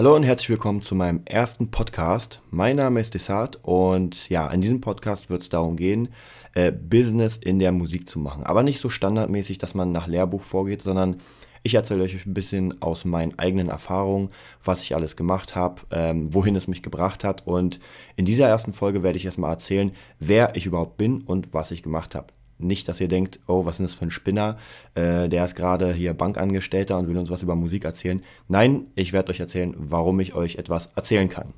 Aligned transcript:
Hallo 0.00 0.16
und 0.16 0.22
herzlich 0.22 0.48
willkommen 0.48 0.80
zu 0.80 0.94
meinem 0.94 1.20
ersten 1.26 1.70
Podcast. 1.70 2.40
Mein 2.50 2.76
Name 2.76 3.00
ist 3.00 3.12
Desart 3.12 3.58
und 3.60 4.30
ja, 4.30 4.50
in 4.50 4.62
diesem 4.62 4.80
Podcast 4.80 5.28
wird 5.28 5.42
es 5.42 5.50
darum 5.50 5.76
gehen, 5.76 6.08
äh, 6.54 6.72
Business 6.72 7.36
in 7.36 7.58
der 7.58 7.70
Musik 7.70 8.08
zu 8.08 8.18
machen. 8.18 8.42
Aber 8.44 8.62
nicht 8.62 8.80
so 8.80 8.88
standardmäßig, 8.88 9.58
dass 9.58 9.74
man 9.74 9.92
nach 9.92 10.06
Lehrbuch 10.06 10.40
vorgeht, 10.40 10.80
sondern 10.80 11.20
ich 11.62 11.74
erzähle 11.74 12.04
euch 12.04 12.24
ein 12.24 12.32
bisschen 12.32 12.80
aus 12.80 13.04
meinen 13.04 13.38
eigenen 13.38 13.68
Erfahrungen, 13.68 14.30
was 14.64 14.80
ich 14.80 14.94
alles 14.94 15.16
gemacht 15.16 15.54
habe, 15.54 15.82
ähm, 15.90 16.32
wohin 16.32 16.56
es 16.56 16.66
mich 16.66 16.82
gebracht 16.82 17.22
hat. 17.22 17.46
Und 17.46 17.78
in 18.16 18.24
dieser 18.24 18.48
ersten 18.48 18.72
Folge 18.72 19.02
werde 19.02 19.18
ich 19.18 19.26
erstmal 19.26 19.50
erzählen, 19.50 19.92
wer 20.18 20.56
ich 20.56 20.64
überhaupt 20.64 20.96
bin 20.96 21.20
und 21.20 21.52
was 21.52 21.72
ich 21.72 21.82
gemacht 21.82 22.14
habe. 22.14 22.28
Nicht, 22.62 22.88
dass 22.88 23.00
ihr 23.00 23.08
denkt, 23.08 23.40
oh, 23.46 23.64
was 23.64 23.80
ist 23.80 23.92
das 23.92 23.94
für 23.94 24.06
ein 24.06 24.10
Spinner? 24.10 24.58
Äh, 24.94 25.28
der 25.28 25.44
ist 25.44 25.54
gerade 25.54 25.92
hier 25.92 26.14
Bankangestellter 26.14 26.98
und 26.98 27.08
will 27.08 27.18
uns 27.18 27.30
was 27.30 27.42
über 27.42 27.56
Musik 27.56 27.84
erzählen. 27.84 28.22
Nein, 28.48 28.86
ich 28.94 29.12
werde 29.12 29.30
euch 29.30 29.40
erzählen, 29.40 29.74
warum 29.76 30.20
ich 30.20 30.34
euch 30.34 30.56
etwas 30.56 30.86
erzählen 30.94 31.28
kann. 31.28 31.52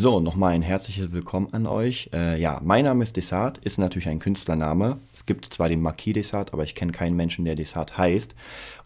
So, 0.00 0.20
nochmal 0.20 0.52
ein 0.52 0.62
herzliches 0.62 1.10
Willkommen 1.10 1.48
an 1.50 1.66
euch. 1.66 2.10
Äh, 2.12 2.40
ja, 2.40 2.60
mein 2.62 2.84
Name 2.84 3.02
ist 3.02 3.16
Desart, 3.16 3.58
ist 3.58 3.78
natürlich 3.78 4.08
ein 4.08 4.20
Künstlername. 4.20 4.98
Es 5.12 5.26
gibt 5.26 5.46
zwar 5.46 5.68
den 5.68 5.82
Marquis 5.82 6.14
Desart, 6.14 6.52
aber 6.52 6.62
ich 6.62 6.76
kenne 6.76 6.92
keinen 6.92 7.16
Menschen, 7.16 7.44
der 7.44 7.56
Desart 7.56 7.98
heißt. 7.98 8.36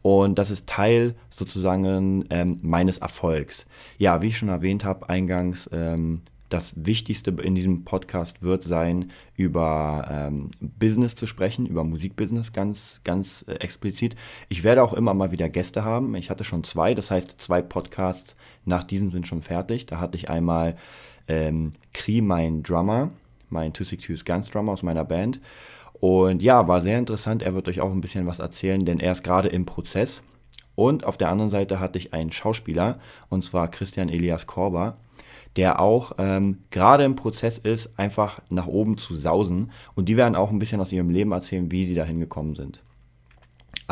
Und 0.01 0.39
das 0.39 0.51
ist 0.51 0.67
Teil 0.67 1.15
sozusagen 1.29 2.25
ähm, 2.31 2.61
meines 2.63 2.97
Erfolgs. 2.97 3.67
Ja, 3.99 4.23
wie 4.23 4.29
ich 4.29 4.39
schon 4.39 4.49
erwähnt 4.49 4.87
habe, 4.87 5.11
eingangs, 5.11 5.69
ähm, 5.71 6.23
das 6.53 6.75
Wichtigste 6.77 7.31
in 7.31 7.55
diesem 7.55 7.85
Podcast 7.85 8.43
wird 8.43 8.65
sein, 8.65 9.11
über 9.37 10.07
ähm, 10.11 10.51
Business 10.61 11.15
zu 11.15 11.27
sprechen, 11.27 11.67
über 11.67 11.83
Musikbusiness 11.85 12.53
ganz, 12.53 13.01
ganz 13.05 13.45
äh, 13.49 13.55
explizit. 13.55 14.17
Ich 14.49 14.63
werde 14.63 14.83
auch 14.83 14.93
immer 14.93 15.15
mal 15.15 15.33
wieder 15.33 15.49
Gäste 15.49 15.85
haben. 15.85 16.15
Ich 16.15 16.31
hatte 16.31 16.45
schon 16.45 16.65
zwei, 16.65 16.95
das 16.95 17.11
heißt, 17.11 17.41
zwei 17.41 17.63
Podcasts 17.63 18.37
nach 18.65 18.85
diesem 18.85 19.11
sind 19.11 19.27
schon 19.27 19.43
fertig. 19.43 19.87
Da 19.87 20.01
hatte 20.01 20.17
ich 20.17 20.31
einmal 20.31 20.77
ähm, 21.29 21.73
Kri, 21.93 22.21
mein 22.21 22.63
Drummer, 22.63 23.11
mein 23.49 23.75
262 23.75 24.25
Guns 24.25 24.51
Drummer 24.51 24.73
aus 24.73 24.83
meiner 24.83 25.05
Band. 25.05 25.41
Und 25.93 26.43
ja, 26.43 26.67
war 26.67 26.81
sehr 26.81 26.99
interessant. 26.99 27.43
Er 27.43 27.55
wird 27.55 27.69
euch 27.69 27.81
auch 27.81 27.93
ein 27.93 28.01
bisschen 28.01 28.27
was 28.27 28.41
erzählen, 28.41 28.85
denn 28.85 28.99
er 28.99 29.13
ist 29.13 29.23
gerade 29.23 29.49
im 29.49 29.67
Prozess. 29.67 30.23
Und 30.75 31.05
auf 31.05 31.17
der 31.17 31.29
anderen 31.29 31.51
Seite 31.51 31.81
hatte 31.81 31.99
ich 31.99 32.15
einen 32.15 32.33
Schauspieler, 32.33 32.99
und 33.29 33.45
zwar 33.45 33.69
Christian 33.69 34.09
Elias 34.09 34.47
Korber, 34.47 34.97
der 35.57 35.81
auch 35.81 36.13
ähm, 36.19 36.59
gerade 36.71 37.05
im 37.05 37.15
Prozess 37.15 37.59
ist, 37.59 37.99
einfach 37.99 38.41
nach 38.49 38.67
oben 38.67 38.97
zu 38.97 39.15
sausen. 39.15 39.71
Und 39.95 40.09
die 40.09 40.17
werden 40.17 40.35
auch 40.35 40.51
ein 40.51 40.59
bisschen 40.59 40.81
aus 40.81 40.93
ihrem 40.93 41.11
Leben 41.11 41.33
erzählen, 41.33 41.71
wie 41.71 41.85
sie 41.85 41.95
dahin 41.95 42.21
gekommen 42.21 42.55
sind. 42.55 42.83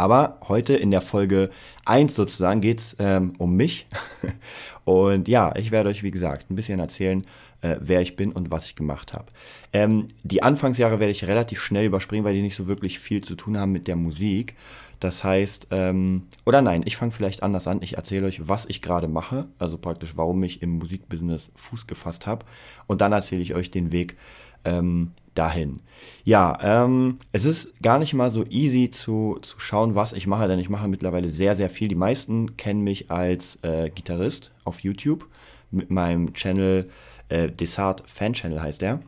Aber 0.00 0.38
heute 0.48 0.72
in 0.72 0.90
der 0.90 1.02
Folge 1.02 1.50
1 1.84 2.16
sozusagen 2.16 2.62
geht 2.62 2.78
es 2.78 2.96
ähm, 2.98 3.34
um 3.36 3.54
mich. 3.54 3.86
und 4.86 5.28
ja, 5.28 5.54
ich 5.56 5.72
werde 5.72 5.90
euch, 5.90 6.02
wie 6.02 6.10
gesagt, 6.10 6.50
ein 6.50 6.56
bisschen 6.56 6.80
erzählen, 6.80 7.26
äh, 7.60 7.76
wer 7.80 8.00
ich 8.00 8.16
bin 8.16 8.32
und 8.32 8.50
was 8.50 8.64
ich 8.64 8.76
gemacht 8.76 9.12
habe. 9.12 9.26
Ähm, 9.74 10.06
die 10.22 10.42
Anfangsjahre 10.42 11.00
werde 11.00 11.10
ich 11.10 11.26
relativ 11.26 11.60
schnell 11.60 11.84
überspringen, 11.84 12.24
weil 12.24 12.32
die 12.32 12.40
nicht 12.40 12.54
so 12.54 12.66
wirklich 12.66 12.98
viel 12.98 13.22
zu 13.22 13.34
tun 13.34 13.58
haben 13.58 13.72
mit 13.72 13.88
der 13.88 13.96
Musik. 13.96 14.56
Das 15.00 15.22
heißt, 15.22 15.66
ähm, 15.70 16.22
oder 16.46 16.62
nein, 16.62 16.80
ich 16.86 16.96
fange 16.96 17.12
vielleicht 17.12 17.42
anders 17.42 17.66
an. 17.66 17.82
Ich 17.82 17.98
erzähle 17.98 18.26
euch, 18.26 18.48
was 18.48 18.64
ich 18.64 18.80
gerade 18.80 19.06
mache, 19.06 19.48
also 19.58 19.76
praktisch, 19.76 20.16
warum 20.16 20.42
ich 20.44 20.62
im 20.62 20.78
Musikbusiness 20.78 21.52
Fuß 21.56 21.86
gefasst 21.86 22.26
habe. 22.26 22.46
Und 22.86 23.02
dann 23.02 23.12
erzähle 23.12 23.42
ich 23.42 23.54
euch 23.54 23.70
den 23.70 23.92
Weg, 23.92 24.16
ähm, 24.64 25.12
dahin. 25.40 25.80
Ja, 26.22 26.58
ähm, 26.62 27.16
es 27.32 27.46
ist 27.46 27.82
gar 27.82 27.98
nicht 27.98 28.12
mal 28.12 28.30
so 28.30 28.44
easy 28.50 28.90
zu, 28.90 29.38
zu 29.40 29.58
schauen, 29.58 29.94
was 29.94 30.12
ich 30.12 30.26
mache, 30.26 30.46
denn 30.48 30.58
ich 30.58 30.68
mache 30.68 30.86
mittlerweile 30.86 31.30
sehr, 31.30 31.54
sehr 31.54 31.70
viel. 31.70 31.88
Die 31.88 31.94
meisten 31.94 32.58
kennen 32.58 32.82
mich 32.82 33.10
als 33.10 33.58
äh, 33.62 33.90
Gitarrist 33.90 34.52
auf 34.64 34.80
YouTube 34.80 35.26
mit 35.70 35.90
meinem 35.90 36.34
Channel, 36.34 36.90
äh, 37.30 37.50
Desart 37.50 38.02
Fan 38.06 38.34
Channel 38.34 38.60
heißt 38.62 38.82
der. 38.82 39.00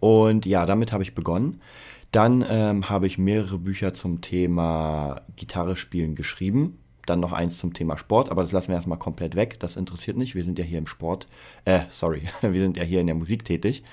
Und 0.00 0.46
ja, 0.46 0.66
damit 0.66 0.92
habe 0.92 1.04
ich 1.04 1.14
begonnen. 1.14 1.60
Dann 2.10 2.44
ähm, 2.48 2.88
habe 2.88 3.06
ich 3.06 3.18
mehrere 3.18 3.58
Bücher 3.58 3.94
zum 3.94 4.20
Thema 4.20 5.22
Gitarre 5.36 5.76
spielen 5.76 6.16
geschrieben. 6.16 6.78
Dann 7.06 7.20
noch 7.20 7.32
eins 7.32 7.58
zum 7.58 7.72
Thema 7.72 7.96
Sport, 7.96 8.30
aber 8.30 8.42
das 8.42 8.52
lassen 8.52 8.68
wir 8.68 8.74
erstmal 8.74 8.98
komplett 8.98 9.36
weg. 9.36 9.60
Das 9.60 9.76
interessiert 9.76 10.16
nicht. 10.16 10.34
Wir 10.34 10.42
sind 10.42 10.58
ja 10.58 10.64
hier 10.64 10.78
im 10.78 10.88
Sport, 10.88 11.26
äh, 11.64 11.82
sorry, 11.88 12.22
wir 12.40 12.60
sind 12.60 12.76
ja 12.76 12.82
hier 12.82 13.00
in 13.00 13.06
der 13.06 13.14
Musik 13.14 13.44
tätig. 13.44 13.84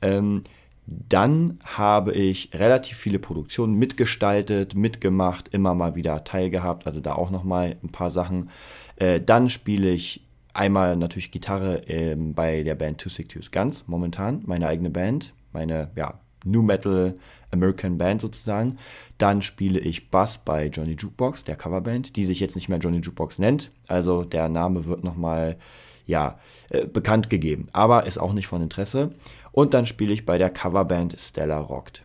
Ähm, 0.00 0.42
dann 0.90 1.58
habe 1.64 2.12
ich 2.12 2.50
relativ 2.54 2.96
viele 2.96 3.18
Produktionen 3.18 3.74
mitgestaltet, 3.74 4.74
mitgemacht, 4.74 5.48
immer 5.48 5.74
mal 5.74 5.94
wieder 5.94 6.24
teilgehabt, 6.24 6.86
also 6.86 7.00
da 7.00 7.12
auch 7.12 7.30
nochmal 7.30 7.76
ein 7.82 7.90
paar 7.90 8.10
Sachen. 8.10 8.48
Äh, 8.96 9.20
dann 9.20 9.50
spiele 9.50 9.90
ich 9.90 10.24
einmal 10.54 10.96
natürlich 10.96 11.30
Gitarre 11.30 11.82
ähm, 11.88 12.32
bei 12.34 12.62
der 12.62 12.74
Band 12.74 13.00
262 13.00 13.52
Guns, 13.52 13.84
momentan, 13.86 14.42
meine 14.46 14.66
eigene 14.66 14.90
Band, 14.90 15.34
meine 15.52 15.90
ja, 15.94 16.14
New 16.44 16.62
Metal 16.62 17.14
American 17.50 17.98
Band 17.98 18.22
sozusagen. 18.22 18.78
Dann 19.18 19.42
spiele 19.42 19.80
ich 19.80 20.10
Bass 20.10 20.38
bei 20.38 20.68
Johnny 20.68 20.92
Jukebox, 20.92 21.44
der 21.44 21.56
Coverband, 21.56 22.16
die 22.16 22.24
sich 22.24 22.40
jetzt 22.40 22.54
nicht 22.54 22.68
mehr 22.68 22.78
Johnny 22.78 22.98
Jukebox 22.98 23.38
nennt. 23.38 23.70
Also 23.88 24.24
der 24.24 24.48
Name 24.48 24.86
wird 24.86 25.04
nochmal 25.04 25.58
ja, 26.06 26.38
äh, 26.70 26.86
bekannt 26.86 27.28
gegeben, 27.28 27.68
aber 27.72 28.06
ist 28.06 28.18
auch 28.18 28.32
nicht 28.32 28.46
von 28.46 28.62
Interesse. 28.62 29.12
Und 29.52 29.74
dann 29.74 29.86
spiele 29.86 30.12
ich 30.12 30.26
bei 30.26 30.38
der 30.38 30.50
Coverband 30.50 31.16
Stella 31.18 31.58
Rockt. 31.58 32.04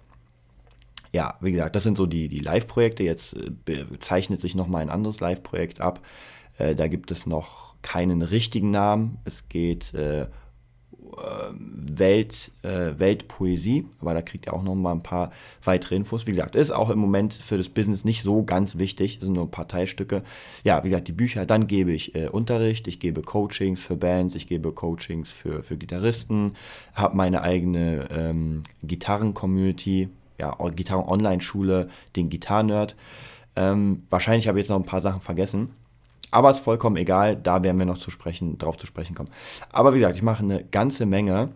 Ja, 1.12 1.38
wie 1.42 1.52
gesagt, 1.52 1.76
das 1.76 1.84
sind 1.84 1.98
so 1.98 2.08
die, 2.08 2.28
die 2.28 2.40
Live-Projekte. 2.40 3.04
Jetzt 3.04 3.36
äh, 3.68 4.00
zeichnet 4.00 4.42
sich 4.42 4.56
nochmal 4.56 4.82
ein 4.82 4.90
anderes 4.90 5.20
Live-Projekt 5.20 5.80
ab. 5.80 6.00
Äh, 6.58 6.76
da 6.76 6.88
gibt 6.88 7.12
es 7.12 7.28
noch 7.28 7.76
keinen 7.82 8.22
richtigen 8.22 8.72
Namen. 8.72 9.20
Es 9.24 9.50
geht 9.50 9.94
äh, 9.94 10.28
Welt, 11.98 12.52
äh, 12.64 12.98
Weltpoesie, 12.98 13.86
aber 14.02 14.14
da 14.14 14.22
kriegt 14.22 14.48
ihr 14.48 14.54
auch 14.54 14.64
noch 14.64 14.76
mal 14.76 14.92
ein 14.92 15.04
paar 15.04 15.32
weitere 15.64 15.96
Infos. 15.96 16.28
Wie 16.28 16.32
gesagt, 16.32 16.56
ist 16.56 16.72
auch 16.72 16.90
im 16.90 17.00
Moment 17.00 17.34
für 17.34 17.58
das 17.58 17.70
Business 17.70 18.06
nicht 18.06 18.24
so 18.24 18.44
ganz 18.44 18.78
wichtig, 18.78 19.20
sind 19.22 19.34
nur 19.34 19.46
ein 19.46 19.52
paar 19.52 19.68
Teilstücke. 19.68 20.24
Ja, 20.64 20.84
wie 20.84 20.90
gesagt, 20.90 21.08
die 21.08 21.14
Bücher, 21.14 21.46
dann 21.46 21.68
gebe 21.68 21.92
ich 21.92 22.16
äh, 22.16 22.28
Unterricht, 22.28 22.88
ich 22.88 23.00
gebe 23.00 23.22
Coachings 23.22 23.84
für 23.84 23.96
Bands, 23.96 24.36
ich 24.36 24.48
gebe 24.48 24.72
Coachings 24.72 25.32
für, 25.32 25.64
für 25.64 25.78
Gitarristen, 25.78 26.54
habe 26.94 27.16
meine 27.16 27.42
eigene 27.42 28.08
ähm, 28.12 28.64
Gitarren-Community, 28.84 30.10
ja, 30.40 30.56
Gitarren-Online-Schule, 30.56 31.90
den 32.16 32.30
Gitarnerd. 32.30 32.96
Ähm, 33.56 34.04
wahrscheinlich 34.10 34.48
habe 34.48 34.58
ich 34.60 34.64
jetzt 34.64 34.70
noch 34.70 34.80
ein 34.80 34.86
paar 34.86 35.02
Sachen 35.02 35.22
vergessen. 35.22 35.70
Aber 36.34 36.50
ist 36.50 36.62
vollkommen 36.62 36.96
egal, 36.96 37.36
da 37.36 37.62
werden 37.62 37.78
wir 37.78 37.86
noch 37.86 38.00
zu 38.00 38.10
sprechen, 38.10 38.58
drauf 38.58 38.76
zu 38.78 38.88
sprechen 38.88 39.14
kommen. 39.14 39.30
Aber 39.72 39.94
wie 39.94 40.00
gesagt, 40.00 40.16
ich 40.16 40.24
mache 40.24 40.42
eine 40.42 40.64
ganze 40.64 41.06
Menge. 41.06 41.50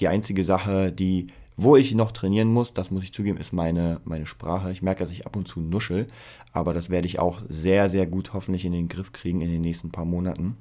Die 0.00 0.08
einzige 0.08 0.44
Sache, 0.44 0.92
die, 0.92 1.28
wo 1.56 1.76
ich 1.76 1.94
noch 1.94 2.12
trainieren 2.12 2.52
muss, 2.52 2.74
das 2.74 2.90
muss 2.90 3.04
ich 3.04 3.14
zugeben, 3.14 3.38
ist 3.38 3.54
meine, 3.54 4.02
meine 4.04 4.26
Sprache. 4.26 4.70
Ich 4.70 4.82
merke, 4.82 5.00
dass 5.00 5.12
ich 5.12 5.24
ab 5.24 5.34
und 5.34 5.48
zu 5.48 5.60
nuschel, 5.60 6.06
aber 6.52 6.74
das 6.74 6.90
werde 6.90 7.06
ich 7.06 7.18
auch 7.18 7.40
sehr, 7.48 7.88
sehr 7.88 8.06
gut 8.06 8.34
hoffentlich 8.34 8.66
in 8.66 8.72
den 8.72 8.88
Griff 8.88 9.12
kriegen 9.12 9.40
in 9.40 9.50
den 9.50 9.62
nächsten 9.62 9.92
paar 9.92 10.04
Monaten. 10.04 10.58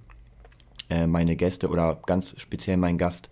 Äh, 0.90 1.06
meine 1.06 1.36
Gäste 1.36 1.68
oder 1.68 2.00
ganz 2.06 2.36
speziell 2.38 2.78
mein 2.78 2.98
Gast 2.98 3.30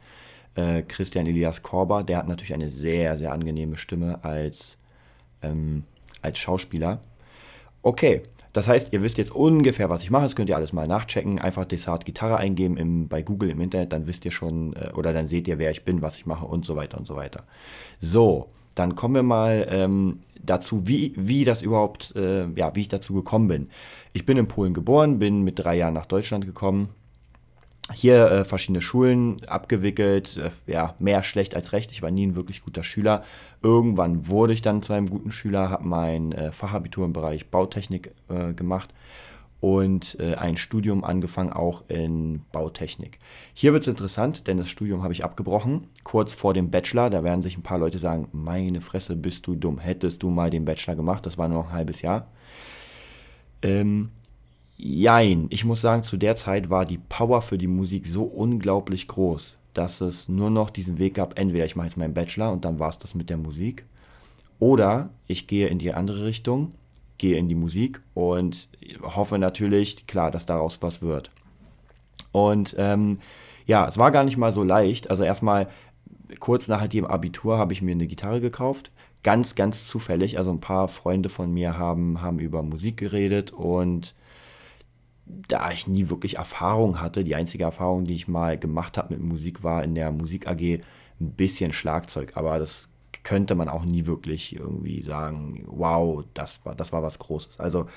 äh, 0.56 0.81
Christian 0.81 1.28
Elias 1.28 1.64
Korber, 1.64 2.03
der 2.03 2.17
hat 2.17 2.28
natürlich 2.28 2.53
eine 2.53 2.70
sehr, 2.70 3.17
sehr 3.17 3.32
angenehme 3.32 3.78
Stimme 3.78 4.22
als, 4.26 4.78
ähm, 5.41 5.85
als 6.22 6.40
Schauspieler. 6.40 6.99
Okay, 7.84 8.23
das 8.55 8.69
heißt, 8.69 8.93
ihr 8.93 9.03
wisst 9.03 9.17
jetzt 9.17 9.35
ungefähr, 9.35 9.90
was 9.90 10.02
ich 10.02 10.11
mache. 10.11 10.23
Das 10.23 10.37
könnt 10.37 10.49
ihr 10.49 10.55
alles 10.55 10.72
mal 10.72 10.87
nachchecken. 10.87 11.40
Einfach 11.40 11.66
Desart 11.66 12.05
Gitarre 12.05 12.37
eingeben 12.37 12.78
im, 12.78 13.09
bei 13.09 13.22
Google 13.22 13.49
im 13.49 13.59
Internet, 13.59 13.91
dann 13.91 14.07
wisst 14.07 14.23
ihr 14.23 14.31
schon 14.31 14.72
äh, 14.78 14.91
oder 14.96 15.11
dann 15.11 15.28
seht 15.28 15.49
ihr, 15.49 15.59
wer 15.59 15.72
ich 15.72 15.84
bin, 15.84 16.02
was 16.02 16.17
ich 16.17 16.25
mache 16.25 16.46
und 16.46 16.63
so 16.63 16.78
weiter 16.78 16.97
und 16.97 17.05
so 17.05 17.17
weiter. 17.17 17.43
So, 17.99 18.49
dann 18.73 18.96
kommen 18.96 19.16
wir 19.16 19.23
mal 19.23 19.67
ähm, 19.69 20.19
dazu, 20.41 20.87
wie, 20.87 21.11
wie 21.17 21.43
das 21.43 21.63
überhaupt, 21.63 22.16
äh, 22.16 22.47
ja, 22.55 22.73
wie 22.75 22.81
ich 22.81 22.87
dazu 22.87 23.13
gekommen 23.13 23.49
bin. 23.49 23.69
Ich 24.13 24.25
bin 24.25 24.37
in 24.37 24.47
Polen 24.47 24.73
geboren, 24.73 25.19
bin 25.19 25.41
mit 25.41 25.59
drei 25.59 25.75
Jahren 25.75 25.93
nach 25.93 26.05
Deutschland 26.05 26.46
gekommen 26.46 26.91
hier 27.93 28.32
äh, 28.32 28.46
verschiedene 28.46 28.82
Schulen 28.82 29.37
abgewickelt, 29.47 30.37
äh, 30.37 30.72
ja, 30.72 30.96
mehr 30.99 31.23
schlecht 31.23 31.55
als 31.55 31.72
recht. 31.72 31.91
Ich 31.91 32.02
war 32.02 32.11
nie 32.11 32.26
ein 32.26 32.35
wirklich 32.35 32.64
guter 32.64 32.84
Schüler. 32.84 33.23
Irgendwann 33.61 34.28
wurde 34.28 34.53
ich 34.53 34.61
dann 34.61 34.82
zu 34.82 34.93
einem 34.93 35.09
guten 35.09 35.32
Schüler, 35.32 35.70
habe 35.70 35.87
mein 35.87 36.32
äh, 36.32 36.52
Fachabitur 36.52 37.05
im 37.05 37.14
Bereich 37.14 37.49
Bautechnik 37.49 38.11
äh, 38.29 38.53
gemacht 38.53 38.93
und 39.61 40.20
äh, 40.20 40.35
ein 40.35 40.58
Studium 40.58 41.03
angefangen, 41.03 41.53
auch 41.53 41.84
in 41.87 42.41
Bautechnik. 42.52 43.20
Hier 43.53 43.73
wird 43.73 43.84
es 43.84 43.87
interessant, 43.87 44.47
denn 44.47 44.58
das 44.58 44.70
Studium 44.70 45.03
habe 45.03 45.14
ich 45.14 45.23
abgebrochen, 45.23 45.87
kurz 46.03 46.35
vor 46.35 46.53
dem 46.53 46.72
Bachelor. 46.72 47.09
Da 47.09 47.23
werden 47.23 47.41
sich 47.41 47.58
ein 47.58 47.64
paar 47.64 47.79
Leute 47.79 47.99
sagen, 47.99 48.28
meine 48.32 48.82
Fresse, 48.82 49.16
bist 49.16 49.47
du 49.47 49.55
dumm. 49.55 49.79
Hättest 49.79 50.23
du 50.23 50.29
mal 50.29 50.49
den 50.49 50.66
Bachelor 50.66 50.96
gemacht, 50.96 51.26
das 51.26 51.37
war 51.37 51.47
nur 51.47 51.66
ein 51.66 51.72
halbes 51.72 52.02
Jahr. 52.02 52.28
Ähm, 53.61 54.09
jein, 54.77 55.47
ich 55.49 55.66
muss 55.66 55.81
sagen, 55.81 56.03
zu 56.03 56.17
der 56.17 56.35
Zeit 56.35 56.69
war 56.69 56.85
die 56.85 56.97
Power 56.97 57.41
für 57.41 57.57
die 57.57 57.67
Musik 57.67 58.07
so 58.07 58.23
unglaublich 58.23 59.07
groß, 59.07 59.57
dass 59.73 60.01
es 60.01 60.29
nur 60.29 60.49
noch 60.49 60.69
diesen 60.69 60.97
Weg 60.97 61.16
gab, 61.16 61.39
entweder 61.39 61.66
ich 61.66 61.75
mache 61.75 61.87
jetzt 61.87 61.97
meinen 61.97 62.13
Bachelor 62.13 62.51
und 62.51 62.66
dann 62.66 62.79
war 62.79 62.89
es 62.89 62.97
das 62.97 63.16
mit 63.16 63.29
der 63.29 63.37
Musik, 63.37 63.85
oder 64.59 65.09
ich 65.27 65.47
gehe 65.47 65.67
in 65.67 65.79
die 65.79 65.93
andere 65.93 66.25
Richtung 66.25 66.72
gehe 67.17 67.37
in 67.37 67.47
die 67.47 67.55
Musik 67.55 68.01
und 68.13 68.67
hoffe 69.01 69.37
natürlich, 69.37 70.05
klar, 70.07 70.31
dass 70.31 70.45
daraus 70.45 70.81
was 70.81 71.01
wird. 71.01 71.31
Und 72.31 72.75
ähm, 72.77 73.19
ja, 73.66 73.87
es 73.87 73.97
war 73.97 74.11
gar 74.11 74.23
nicht 74.23 74.37
mal 74.37 74.51
so 74.51 74.63
leicht. 74.63 75.09
Also 75.09 75.23
erstmal 75.23 75.67
kurz 76.39 76.67
nach 76.67 76.85
dem 76.87 77.05
Abitur 77.05 77.57
habe 77.57 77.73
ich 77.73 77.81
mir 77.81 77.93
eine 77.93 78.07
Gitarre 78.07 78.41
gekauft. 78.41 78.91
Ganz, 79.23 79.55
ganz 79.55 79.87
zufällig. 79.87 80.37
Also 80.37 80.51
ein 80.51 80.59
paar 80.59 80.87
Freunde 80.87 81.29
von 81.29 81.51
mir 81.51 81.77
haben, 81.77 82.22
haben 82.22 82.39
über 82.39 82.61
Musik 82.61 82.97
geredet 82.97 83.51
und 83.51 84.13
da 85.25 85.72
ich 85.72 85.87
nie 85.87 86.09
wirklich 86.09 86.37
Erfahrung 86.37 87.01
hatte, 87.01 87.23
die 87.23 87.35
einzige 87.35 87.63
Erfahrung, 87.63 88.05
die 88.05 88.13
ich 88.13 88.27
mal 88.27 88.57
gemacht 88.57 88.97
habe 88.97 89.16
mit 89.16 89.23
Musik, 89.23 89.63
war 89.63 89.83
in 89.83 89.95
der 89.95 90.11
Musik 90.11 90.47
AG 90.47 90.61
ein 91.19 91.31
bisschen 91.31 91.73
Schlagzeug. 91.73 92.33
Aber 92.35 92.59
das 92.59 92.89
könnte 93.23 93.55
man 93.55 93.69
auch 93.69 93.85
nie 93.85 94.05
wirklich 94.05 94.55
irgendwie 94.55 95.01
sagen, 95.01 95.63
wow, 95.67 96.23
das 96.33 96.66
war, 96.66 96.75
das 96.75 96.93
war 96.93 97.01
was 97.01 97.17
Großes. 97.19 97.59
Also 97.59 97.87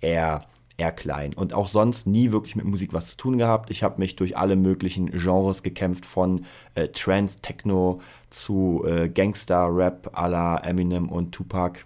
eher, 0.00 0.46
eher 0.76 0.92
klein. 0.92 1.32
Und 1.32 1.54
auch 1.54 1.68
sonst 1.68 2.06
nie 2.06 2.32
wirklich 2.32 2.54
mit 2.54 2.66
Musik 2.66 2.92
was 2.92 3.08
zu 3.08 3.16
tun 3.16 3.38
gehabt. 3.38 3.70
Ich 3.70 3.82
habe 3.82 3.98
mich 3.98 4.16
durch 4.16 4.36
alle 4.36 4.56
möglichen 4.56 5.10
Genres 5.10 5.62
gekämpft, 5.62 6.04
von 6.04 6.44
äh, 6.74 6.88
Trance, 6.88 7.40
Techno 7.40 8.00
zu 8.28 8.84
äh, 8.86 9.08
Gangster, 9.08 9.68
Rap 9.74 10.10
à 10.14 10.28
la 10.28 10.58
Eminem 10.58 11.08
und 11.08 11.32
Tupac. 11.32 11.84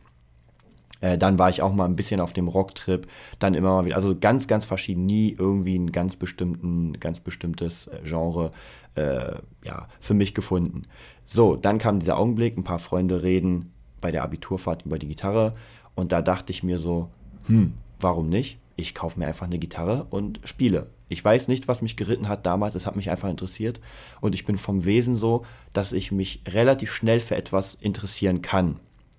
Äh, 1.02 1.18
dann 1.18 1.38
war 1.38 1.50
ich 1.50 1.60
auch 1.60 1.74
mal 1.74 1.84
ein 1.84 1.96
bisschen 1.96 2.20
auf 2.20 2.32
dem 2.32 2.48
Rocktrip, 2.48 3.06
dann 3.38 3.54
immer 3.54 3.74
mal 3.74 3.84
wieder, 3.84 3.96
also 3.96 4.16
ganz, 4.18 4.46
ganz 4.46 4.64
verschieden, 4.64 5.04
nie 5.04 5.34
irgendwie 5.36 5.76
ein 5.76 5.92
ganz 5.92 6.16
bestimmten, 6.16 6.94
ganz 6.98 7.20
bestimmtes 7.20 7.88
äh, 7.88 8.00
Genre 8.04 8.52
äh, 8.94 9.34
ja, 9.64 9.88
für 10.00 10.14
mich 10.14 10.32
gefunden. 10.32 10.82
So, 11.26 11.56
dann 11.56 11.78
kam 11.78 11.98
dieser 11.98 12.16
Augenblick, 12.16 12.56
ein 12.56 12.64
paar 12.64 12.78
Freunde 12.78 13.22
reden 13.22 13.72
bei 14.00 14.12
der 14.12 14.22
Abiturfahrt 14.22 14.86
über 14.86 14.98
die 14.98 15.08
Gitarre 15.08 15.54
und 15.94 16.12
da 16.12 16.22
dachte 16.22 16.52
ich 16.52 16.62
mir 16.62 16.78
so, 16.78 17.10
hm, 17.46 17.74
warum 18.00 18.28
nicht? 18.28 18.58
Ich 18.76 18.94
kaufe 18.94 19.18
mir 19.18 19.26
einfach 19.26 19.46
eine 19.46 19.58
Gitarre 19.58 20.06
und 20.08 20.40
spiele. 20.44 20.88
Ich 21.08 21.22
weiß 21.22 21.48
nicht, 21.48 21.68
was 21.68 21.82
mich 21.82 21.96
geritten 21.96 22.28
hat 22.28 22.46
damals, 22.46 22.74
es 22.74 22.86
hat 22.86 22.96
mich 22.96 23.10
einfach 23.10 23.28
interessiert 23.28 23.80
und 24.20 24.34
ich 24.34 24.44
bin 24.44 24.56
vom 24.56 24.84
Wesen 24.84 25.14
so, 25.14 25.44
dass 25.72 25.92
ich 25.92 26.12
mich 26.12 26.42
relativ 26.48 26.92
schnell 26.92 27.20
für 27.20 27.36
etwas 27.36 27.74
interessieren 27.74 28.40
kann. 28.40 28.76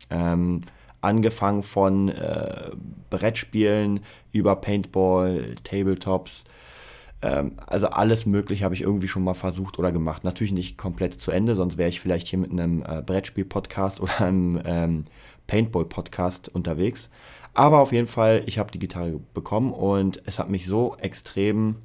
Ähm, 0.09 0.61
angefangen 1.03 1.63
von 1.63 2.09
äh, 2.09 2.71
Brettspielen 3.09 3.99
über 4.31 4.55
Paintball, 4.55 5.55
Tabletops. 5.63 6.45
Ähm, 7.21 7.53
also 7.65 7.87
alles 7.87 8.25
Mögliche 8.25 8.63
habe 8.63 8.75
ich 8.75 8.81
irgendwie 8.81 9.07
schon 9.07 9.23
mal 9.23 9.33
versucht 9.33 9.79
oder 9.79 9.91
gemacht. 9.91 10.23
Natürlich 10.23 10.53
nicht 10.53 10.77
komplett 10.77 11.19
zu 11.19 11.31
Ende, 11.31 11.55
sonst 11.55 11.77
wäre 11.77 11.89
ich 11.89 12.01
vielleicht 12.01 12.27
hier 12.27 12.39
mit 12.39 12.51
einem 12.51 12.83
äh, 12.83 13.01
Brettspiel-Podcast 13.01 14.01
oder 14.01 14.21
einem 14.21 14.61
ähm, 14.65 15.03
Paintball-Podcast 15.47 16.49
unterwegs. 16.49 17.09
Aber 17.53 17.79
auf 17.79 17.91
jeden 17.91 18.07
Fall, 18.07 18.43
ich 18.45 18.57
habe 18.57 18.71
die 18.71 18.79
Gitarre 18.79 19.19
bekommen 19.33 19.71
und 19.73 20.21
es 20.25 20.39
hat 20.39 20.49
mich 20.49 20.65
so 20.65 20.95
extrem, 20.99 21.75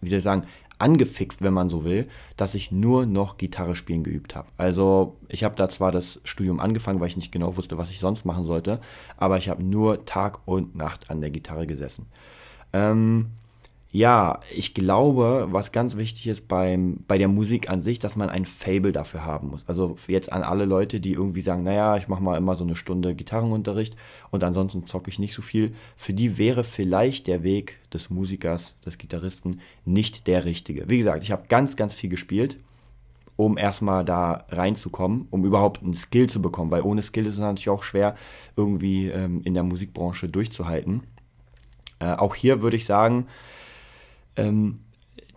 wie 0.00 0.08
soll 0.08 0.18
ich 0.18 0.24
sagen, 0.24 0.46
angefixt, 0.80 1.42
wenn 1.42 1.52
man 1.52 1.68
so 1.68 1.84
will, 1.84 2.08
dass 2.36 2.54
ich 2.54 2.72
nur 2.72 3.06
noch 3.06 3.36
Gitarre 3.36 3.76
spielen 3.76 4.04
geübt 4.04 4.34
habe. 4.34 4.48
Also 4.56 5.16
ich 5.28 5.44
habe 5.44 5.54
da 5.56 5.68
zwar 5.68 5.92
das 5.92 6.20
Studium 6.24 6.60
angefangen, 6.60 7.00
weil 7.00 7.08
ich 7.08 7.16
nicht 7.16 7.32
genau 7.32 7.56
wusste, 7.56 7.78
was 7.78 7.90
ich 7.90 8.00
sonst 8.00 8.24
machen 8.24 8.44
sollte, 8.44 8.80
aber 9.16 9.38
ich 9.38 9.48
habe 9.48 9.62
nur 9.62 10.04
Tag 10.04 10.46
und 10.46 10.74
Nacht 10.74 11.10
an 11.10 11.20
der 11.20 11.30
Gitarre 11.30 11.66
gesessen. 11.66 12.06
Ähm, 12.72 13.30
ja, 13.92 14.38
ich 14.54 14.72
glaube, 14.72 15.48
was 15.50 15.72
ganz 15.72 15.96
wichtig 15.96 16.28
ist 16.28 16.46
beim, 16.46 16.98
bei 17.08 17.18
der 17.18 17.26
Musik 17.26 17.68
an 17.68 17.80
sich, 17.80 17.98
dass 17.98 18.14
man 18.14 18.30
ein 18.30 18.44
Fable 18.44 18.92
dafür 18.92 19.24
haben 19.24 19.48
muss. 19.48 19.64
Also 19.66 19.96
jetzt 20.06 20.32
an 20.32 20.44
alle 20.44 20.64
Leute, 20.64 21.00
die 21.00 21.12
irgendwie 21.12 21.40
sagen, 21.40 21.64
naja, 21.64 21.96
ich 21.96 22.06
mache 22.06 22.22
mal 22.22 22.38
immer 22.38 22.54
so 22.54 22.62
eine 22.62 22.76
Stunde 22.76 23.16
Gitarrenunterricht 23.16 23.96
und 24.30 24.44
ansonsten 24.44 24.86
zocke 24.86 25.10
ich 25.10 25.18
nicht 25.18 25.34
so 25.34 25.42
viel. 25.42 25.72
Für 25.96 26.12
die 26.12 26.38
wäre 26.38 26.62
vielleicht 26.62 27.26
der 27.26 27.42
Weg 27.42 27.78
des 27.92 28.10
Musikers, 28.10 28.76
des 28.86 28.96
Gitarristen 28.96 29.60
nicht 29.84 30.28
der 30.28 30.44
richtige. 30.44 30.88
Wie 30.88 30.98
gesagt, 30.98 31.24
ich 31.24 31.32
habe 31.32 31.48
ganz, 31.48 31.74
ganz 31.74 31.96
viel 31.96 32.10
gespielt, 32.10 32.58
um 33.34 33.58
erstmal 33.58 34.04
da 34.04 34.44
reinzukommen, 34.50 35.26
um 35.30 35.44
überhaupt 35.44 35.82
einen 35.82 35.94
Skill 35.94 36.28
zu 36.28 36.40
bekommen, 36.40 36.70
weil 36.70 36.82
ohne 36.82 37.02
Skill 37.02 37.26
ist 37.26 37.34
es 37.34 37.40
natürlich 37.40 37.70
auch 37.70 37.82
schwer, 37.82 38.14
irgendwie 38.54 39.08
ähm, 39.08 39.40
in 39.42 39.54
der 39.54 39.64
Musikbranche 39.64 40.28
durchzuhalten. 40.28 41.02
Äh, 41.98 42.14
auch 42.14 42.36
hier 42.36 42.62
würde 42.62 42.76
ich 42.76 42.84
sagen, 42.84 43.26
ähm, 44.46 44.80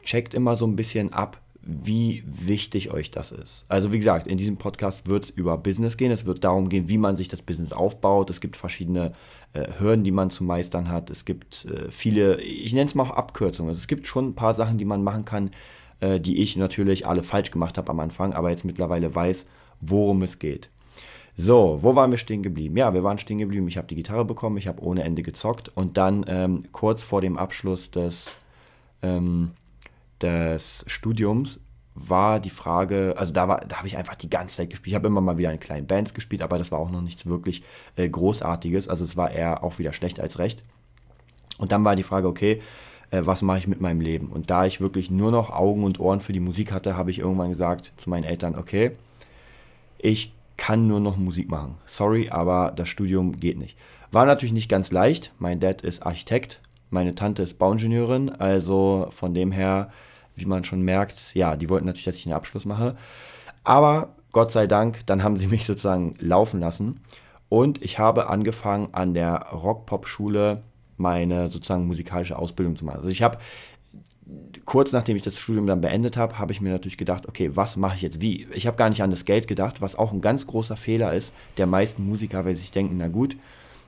checkt 0.03 0.33
immer 0.33 0.55
so 0.55 0.65
ein 0.65 0.75
bisschen 0.75 1.13
ab, 1.13 1.39
wie 1.65 2.23
wichtig 2.25 2.91
euch 2.91 3.09
das 3.09 3.31
ist. 3.31 3.65
Also 3.69 3.94
wie 3.94 3.97
gesagt, 3.97 4.27
in 4.27 4.38
diesem 4.38 4.57
Podcast 4.57 5.07
wird 5.07 5.23
es 5.23 5.29
über 5.29 5.57
Business 5.57 5.95
gehen. 5.95 6.11
Es 6.11 6.25
wird 6.25 6.44
darum 6.44 6.67
gehen, 6.67 6.89
wie 6.89 6.97
man 6.97 7.15
sich 7.15 7.29
das 7.29 7.41
Business 7.41 7.71
aufbaut. 7.71 8.29
Es 8.29 8.41
gibt 8.41 8.57
verschiedene 8.57 9.13
äh, 9.53 9.67
Hürden, 9.79 10.03
die 10.03 10.11
man 10.11 10.29
zu 10.29 10.44
meistern 10.44 10.89
hat. 10.89 11.09
Es 11.09 11.23
gibt 11.23 11.65
äh, 11.65 11.89
viele, 11.89 12.41
ich 12.41 12.73
nenne 12.73 12.85
es 12.85 12.95
mal 12.95 13.03
auch 13.03 13.11
Abkürzungen. 13.11 13.69
Also 13.69 13.79
es 13.79 13.88
gibt 13.88 14.07
schon 14.07 14.29
ein 14.29 14.35
paar 14.35 14.53
Sachen, 14.53 14.77
die 14.77 14.85
man 14.85 15.03
machen 15.03 15.23
kann, 15.23 15.51
äh, 16.01 16.19
die 16.19 16.41
ich 16.41 16.57
natürlich 16.57 17.07
alle 17.07 17.23
falsch 17.23 17.51
gemacht 17.51 17.77
habe 17.77 17.89
am 17.91 18.00
Anfang, 18.01 18.33
aber 18.33 18.50
jetzt 18.50 18.65
mittlerweile 18.65 19.15
weiß, 19.15 19.45
worum 19.79 20.21
es 20.23 20.39
geht. 20.39 20.69
So, 21.35 21.79
wo 21.81 21.95
waren 21.95 22.11
wir 22.11 22.17
stehen 22.17 22.44
geblieben? 22.44 22.75
Ja, 22.77 22.94
wir 22.94 23.03
waren 23.03 23.17
stehen 23.17 23.39
geblieben. 23.39 23.67
Ich 23.67 23.77
habe 23.77 23.88
die 23.88 23.95
Gitarre 23.95 24.25
bekommen, 24.25 24.57
ich 24.57 24.67
habe 24.67 24.83
ohne 24.83 25.03
Ende 25.03 25.23
gezockt 25.23 25.71
und 25.73 25.97
dann 25.97 26.25
ähm, 26.27 26.65
kurz 26.73 27.03
vor 27.03 27.21
dem 27.21 27.38
Abschluss 27.38 27.89
des 27.89 28.38
ähm, 29.03 29.51
des 30.21 30.85
Studiums 30.88 31.59
war 31.95 32.39
die 32.39 32.50
Frage, 32.50 33.13
also 33.17 33.33
da, 33.33 33.45
da 33.45 33.77
habe 33.77 33.88
ich 33.88 33.97
einfach 33.97 34.15
die 34.15 34.29
ganze 34.29 34.57
Zeit 34.57 34.69
gespielt. 34.71 34.88
Ich 34.88 34.95
habe 34.95 35.07
immer 35.07 35.21
mal 35.21 35.38
wieder 35.38 35.51
in 35.51 35.59
kleinen 35.59 35.85
Bands 35.85 36.13
gespielt, 36.13 36.41
aber 36.41 36.57
das 36.57 36.71
war 36.71 36.79
auch 36.79 36.89
noch 36.89 37.01
nichts 37.01 37.27
wirklich 37.27 37.63
äh, 37.95 38.09
Großartiges. 38.09 38.88
Also 38.88 39.03
es 39.03 39.15
war 39.15 39.31
eher 39.31 39.63
auch 39.63 39.77
wieder 39.77 39.94
schlecht 39.94 40.19
als 40.19 40.39
recht. 40.39 40.63
Und 41.59 41.71
dann 41.71 41.83
war 41.83 41.95
die 41.95 42.03
Frage, 42.03 42.27
okay, 42.27 42.59
äh, 43.11 43.21
was 43.23 43.44
mache 43.44 43.59
ich 43.59 43.67
mit 43.67 43.79
meinem 43.79 44.01
Leben? 44.01 44.27
Und 44.27 44.50
da 44.50 44.65
ich 44.65 44.81
wirklich 44.81 45.11
nur 45.11 45.31
noch 45.31 45.51
Augen 45.51 45.83
und 45.83 46.00
Ohren 46.00 46.19
für 46.19 46.33
die 46.33 46.39
Musik 46.39 46.71
hatte, 46.71 46.97
habe 46.97 47.11
ich 47.11 47.19
irgendwann 47.19 47.50
gesagt 47.50 47.94
zu 47.97 48.09
meinen 48.09 48.23
Eltern, 48.23 48.55
okay, 48.55 48.94
ich 50.00 50.33
kann 50.57 50.88
nur 50.88 51.00
noch 51.00 51.17
Musik 51.17 51.50
machen. 51.50 51.77
Sorry, 51.86 52.29
aber 52.29 52.74
das 52.75 52.89
Studium 52.89 53.33
geht 53.33 53.57
nicht. 53.57 53.77
War 54.12 54.25
natürlich 54.25 54.53
nicht 54.53 54.69
ganz 54.69 54.91
leicht. 54.91 55.31
Mein 55.38 55.60
Dad 55.60 55.81
ist 55.81 56.05
Architekt 56.05 56.60
meine 56.93 57.15
Tante 57.15 57.43
ist 57.43 57.59
Bauingenieurin, 57.59 58.29
also 58.29 59.07
von 59.09 59.33
dem 59.33 59.51
her, 59.51 59.89
wie 60.35 60.45
man 60.45 60.63
schon 60.63 60.81
merkt, 60.81 61.33
ja, 61.33 61.55
die 61.55 61.69
wollten 61.69 61.85
natürlich, 61.85 62.05
dass 62.05 62.15
ich 62.15 62.25
einen 62.25 62.35
Abschluss 62.35 62.65
mache. 62.65 62.95
Aber 63.63 64.15
Gott 64.31 64.51
sei 64.51 64.67
Dank, 64.67 65.05
dann 65.05 65.23
haben 65.23 65.38
sie 65.38 65.47
mich 65.55 65.65
sozusagen 65.65 66.15
laufen 66.19 66.59
lassen. 66.59 67.01
Und 67.50 67.81
ich 67.83 68.00
habe 68.00 68.29
angefangen 68.29 68.89
an 68.93 69.13
der 69.13 69.47
Rock-Pop-Schule 69.51 70.63
meine 70.97 71.50
sozusagen 71.50 71.88
musikalische 71.88 72.38
Ausbildung 72.38 72.75
zu 72.75 72.85
machen. 72.85 72.97
Also 72.97 73.09
ich 73.09 73.21
habe 73.21 73.38
kurz 74.65 74.91
nachdem 74.93 75.15
ich 75.15 75.21
das 75.21 75.38
Studium 75.38 75.67
dann 75.67 75.81
beendet 75.81 76.17
habe, 76.17 76.39
habe 76.39 76.51
ich 76.51 76.62
mir 76.62 76.71
natürlich 76.71 76.97
gedacht, 76.97 77.27
okay, 77.27 77.55
was 77.55 77.75
mache 77.75 77.95
ich 77.95 78.01
jetzt 78.01 78.21
wie? 78.21 78.47
Ich 78.53 78.67
habe 78.67 78.77
gar 78.77 78.89
nicht 78.89 79.03
an 79.03 79.12
das 79.12 79.25
Geld 79.25 79.47
gedacht, 79.47 79.81
was 79.81 79.95
auch 79.95 80.13
ein 80.13 80.21
ganz 80.21 80.47
großer 80.47 80.77
Fehler 80.77 81.13
ist 81.13 81.33
der 81.57 81.67
meisten 81.67 82.05
Musiker, 82.07 82.45
weil 82.45 82.55
sie 82.55 82.62
sich 82.62 82.71
denken, 82.71 82.97
na 82.97 83.07
gut, 83.07 83.35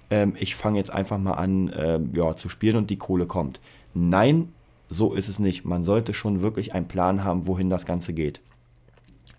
ähm, 0.09 0.35
ich 0.39 0.55
fange 0.55 0.77
jetzt 0.77 0.91
einfach 0.91 1.17
mal 1.17 1.33
an 1.33 1.69
äh, 1.69 1.99
ja, 2.13 2.35
zu 2.35 2.49
spielen 2.49 2.77
und 2.77 2.89
die 2.89 2.97
Kohle 2.97 3.25
kommt. 3.25 3.59
Nein, 3.93 4.53
so 4.89 5.13
ist 5.13 5.29
es 5.29 5.39
nicht. 5.39 5.65
Man 5.65 5.83
sollte 5.83 6.13
schon 6.13 6.41
wirklich 6.41 6.73
einen 6.73 6.87
Plan 6.87 7.23
haben, 7.23 7.47
wohin 7.47 7.69
das 7.69 7.85
Ganze 7.85 8.13
geht. 8.13 8.41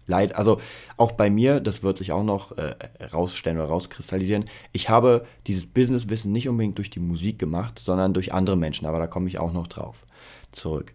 Leid, 0.08 0.36
also 0.36 0.60
auch 0.96 1.12
bei 1.12 1.30
mir, 1.30 1.58
das 1.58 1.82
wird 1.82 1.98
sich 1.98 2.12
auch 2.12 2.22
noch 2.22 2.56
äh, 2.56 2.74
rausstellen 3.12 3.58
oder 3.58 3.68
rauskristallisieren. 3.68 4.44
Ich 4.72 4.88
habe 4.88 5.26
dieses 5.48 5.66
Businesswissen 5.66 6.30
nicht 6.30 6.48
unbedingt 6.48 6.78
durch 6.78 6.90
die 6.90 7.00
Musik 7.00 7.40
gemacht, 7.40 7.80
sondern 7.80 8.14
durch 8.14 8.32
andere 8.32 8.56
Menschen, 8.56 8.86
aber 8.86 8.98
da 8.98 9.08
komme 9.08 9.26
ich 9.28 9.40
auch 9.40 9.52
noch 9.52 9.66
drauf 9.66 10.04
zurück. 10.52 10.94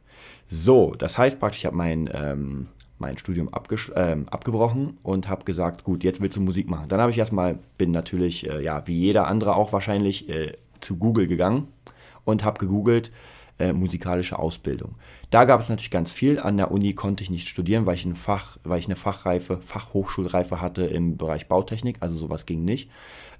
So, 0.49 0.95
das 0.97 1.17
heißt 1.17 1.39
praktisch, 1.39 1.59
ich 1.59 1.65
habe 1.65 1.75
mein 1.75 2.09
ähm, 2.13 2.67
mein 3.01 3.17
Studium 3.17 3.49
äh, 3.49 4.15
abgebrochen 4.29 4.97
und 5.03 5.27
habe 5.27 5.43
gesagt, 5.43 5.83
gut, 5.83 6.03
jetzt 6.05 6.21
willst 6.21 6.37
du 6.37 6.41
Musik 6.41 6.69
machen. 6.69 6.87
Dann 6.87 7.01
habe 7.01 7.11
ich 7.11 7.17
erstmal, 7.17 7.59
bin 7.77 7.91
natürlich, 7.91 8.49
äh, 8.49 8.63
ja, 8.63 8.87
wie 8.87 8.97
jeder 8.97 9.27
andere 9.27 9.55
auch 9.55 9.73
wahrscheinlich, 9.73 10.29
äh, 10.29 10.53
zu 10.79 10.97
Google 10.97 11.27
gegangen 11.27 11.67
und 12.23 12.43
habe 12.43 12.59
gegoogelt, 12.59 13.11
äh, 13.59 13.73
musikalische 13.73 14.39
Ausbildung. 14.39 14.95
Da 15.29 15.45
gab 15.45 15.59
es 15.59 15.69
natürlich 15.69 15.91
ganz 15.91 16.13
viel. 16.13 16.39
An 16.39 16.57
der 16.57 16.71
Uni 16.71 16.93
konnte 16.93 17.23
ich 17.23 17.29
nicht 17.29 17.47
studieren, 17.47 17.85
weil 17.85 17.95
ich, 17.95 18.05
ein 18.05 18.15
Fach, 18.15 18.57
weil 18.63 18.79
ich 18.79 18.85
eine 18.85 18.95
Fachreife, 18.95 19.59
Fachhochschulreife 19.61 20.61
hatte 20.61 20.85
im 20.85 21.17
Bereich 21.17 21.47
Bautechnik, 21.47 21.97
also 21.99 22.15
sowas 22.15 22.45
ging 22.45 22.65
nicht. 22.65 22.89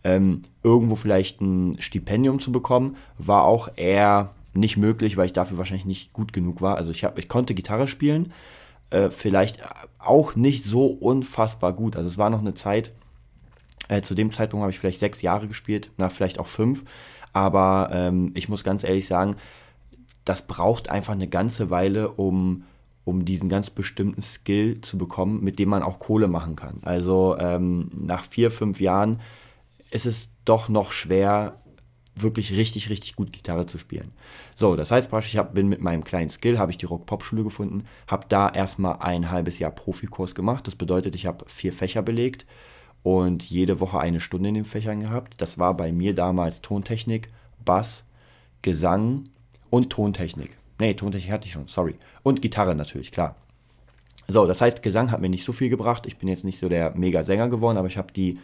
Ähm, 0.04 0.42
irgendwo 0.64 0.96
vielleicht 0.96 1.42
ein 1.42 1.78
Stipendium 1.80 2.40
zu 2.40 2.52
bekommen, 2.52 2.98
war 3.18 3.44
auch 3.44 3.70
eher 3.76 4.34
nicht 4.54 4.78
möglich, 4.78 5.18
weil 5.18 5.28
ich 5.28 5.34
dafür 5.34 5.58
wahrscheinlich 5.58 5.86
nicht 5.86 6.14
gut 6.14 6.34
genug 6.34 6.62
war. 6.62 6.78
Also 6.78 6.92
ich, 6.92 7.04
hab, 7.04 7.18
ich 7.18 7.28
konnte 7.28 7.54
Gitarre 7.54 7.88
spielen, 7.88 8.32
äh, 8.92 9.10
vielleicht 9.10 9.60
auch 10.00 10.36
nicht 10.36 10.66
so 10.66 10.86
unfassbar 10.86 11.74
gut. 11.74 11.96
Also 11.96 12.08
es 12.08 12.18
war 12.18 12.30
noch 12.30 12.40
eine 12.40 12.54
Zeit, 12.54 12.92
äh, 13.88 14.02
zu 14.02 14.16
dem 14.16 14.32
Zeitpunkt 14.32 14.62
habe 14.62 14.72
ich 14.72 14.80
vielleicht 14.80 15.00
sechs 15.00 15.22
Jahre 15.22 15.48
gespielt, 15.48 15.92
na, 15.98 16.10
vielleicht 16.10 16.40
auch 16.40 16.48
fünf. 16.48 16.84
Aber 17.34 17.90
ähm, 17.92 18.32
ich 18.36 18.50
muss 18.50 18.64
ganz 18.64 18.84
ehrlich 18.84 19.08
sagen, 19.08 19.36
das 20.26 20.48
braucht 20.48 20.90
einfach 20.90 21.14
eine 21.14 21.28
ganze 21.28 21.70
Weile, 21.70 22.10
um, 22.12 22.64
um 23.06 23.26
diesen 23.26 23.50
ganz 23.50 23.70
bestimmten 23.70 24.22
Skill 24.22 24.82
zu 24.82 24.98
bekommen, 24.98 25.44
mit 25.44 25.60
dem 25.60 25.70
man 25.70 25.84
auch 25.84 26.00
Kohle 26.00 26.28
machen 26.28 26.56
kann. 26.56 26.80
Also 26.84 27.36
ähm, 27.40 27.90
nach 27.94 28.26
vier, 28.26 28.52
fünf 28.52 28.80
Jahren 28.80 29.20
ist 29.90 30.06
es 30.06 30.30
doch 30.46 30.70
noch 30.70 30.92
schwer, 30.92 31.56
wirklich 32.22 32.56
richtig, 32.56 32.90
richtig 32.90 33.16
gut 33.16 33.32
Gitarre 33.32 33.66
zu 33.66 33.78
spielen. 33.78 34.12
So, 34.56 34.76
das 34.76 34.92
heißt 34.92 35.10
praktisch, 35.10 35.34
ich 35.34 35.38
hab, 35.38 35.54
bin 35.54 35.70
mit 35.70 35.82
meinem 35.82 36.04
kleinen 36.04 36.30
Skill, 36.30 36.60
habe 36.60 36.72
ich 36.72 36.78
die 36.78 36.86
Rock-Pop-Schule 36.86 37.44
gefunden, 37.44 37.86
habe 38.08 38.26
da 38.30 38.50
erstmal 38.50 38.98
ein 39.00 39.32
halbes 39.32 39.60
Jahr 39.60 39.72
Profikurs 39.72 40.36
gemacht. 40.36 40.68
Das 40.68 40.76
bedeutet, 40.76 41.16
ich 41.16 41.26
habe 41.26 41.46
vier 41.48 41.74
Fächer 41.74 42.02
belegt 42.02 42.46
und 43.04 43.50
jede 43.50 43.80
Woche 43.80 44.00
eine 44.00 44.20
Stunde 44.20 44.50
in 44.50 44.56
den 44.56 44.66
Fächern 44.66 45.00
gehabt. 45.00 45.36
Das 45.38 45.58
war 45.58 45.76
bei 45.76 45.92
mir 45.92 46.14
damals 46.14 46.62
Tontechnik, 46.62 47.28
Bass, 47.64 48.06
Gesang 48.62 49.30
und 49.70 49.90
Tontechnik. 49.90 50.58
Nee, 50.80 50.94
Tontechnik 50.94 51.32
hatte 51.32 51.48
ich 51.48 51.54
schon, 51.54 51.68
sorry. 51.68 51.96
Und 52.24 52.42
Gitarre 52.42 52.76
natürlich, 52.76 53.12
klar. 53.12 53.36
So, 54.28 54.46
das 54.46 54.62
heißt, 54.62 54.82
Gesang 54.82 55.12
hat 55.12 55.20
mir 55.20 55.30
nicht 55.30 55.44
so 55.44 55.52
viel 55.52 55.70
gebracht. 55.70 56.06
Ich 56.06 56.18
bin 56.18 56.30
jetzt 56.30 56.46
nicht 56.46 56.60
so 56.60 56.70
der 56.70 56.96
Mega-Sänger 56.96 57.50
geworden, 57.50 57.78
aber 57.78 57.88
ich 57.88 57.98
habe 57.98 58.14
die 58.14 58.36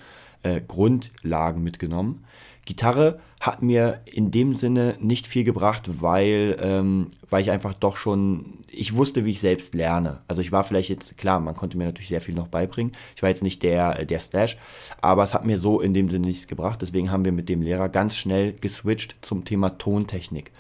äh, 0.44 0.62
Grundlagen 0.66 1.64
mitgenommen. 1.64 2.24
Gitarre 2.68 3.20
hat 3.40 3.62
mir 3.62 4.02
in 4.06 4.30
dem 4.30 4.54
Sinne 4.54 4.98
nicht 5.00 5.26
viel 5.28 5.44
gebracht, 5.44 6.02
weil, 6.02 6.58
ähm, 6.60 7.08
weil 7.30 7.42
ich 7.42 7.50
einfach 7.50 7.74
doch 7.74 7.96
schon, 7.96 8.60
ich 8.70 8.94
wusste, 8.96 9.24
wie 9.24 9.32
ich 9.32 9.40
selbst 9.40 9.74
lerne. 9.74 10.20
Also 10.28 10.42
ich 10.42 10.52
war 10.52 10.64
vielleicht 10.64 10.90
jetzt, 10.90 11.18
klar, 11.18 11.40
man 11.40 11.56
konnte 11.56 11.78
mir 11.78 11.86
natürlich 11.86 12.10
sehr 12.10 12.22
viel 12.22 12.36
noch 12.36 12.50
beibringen. 12.50 12.92
Ich 13.16 13.22
war 13.22 13.30
jetzt 13.30 13.44
nicht 13.44 13.64
der, 13.64 14.04
der 14.06 14.20
Slash, 14.20 14.58
aber 15.02 15.24
es 15.24 15.34
hat 15.34 15.46
mir 15.46 15.60
so 15.60 15.80
in 15.80 15.94
dem 15.94 16.10
Sinne 16.10 16.28
nichts 16.28 16.48
gebracht. 16.48 16.82
Deswegen 16.82 17.10
haben 17.10 17.24
wir 17.26 17.32
mit 17.32 17.48
dem 17.48 17.62
Lehrer 17.62 17.90
ganz 17.90 18.18
schnell 18.18 18.54
geswitcht 18.54 19.16
zum 19.22 19.46
Thema 19.46 19.78
Tontechnik. 19.78 20.52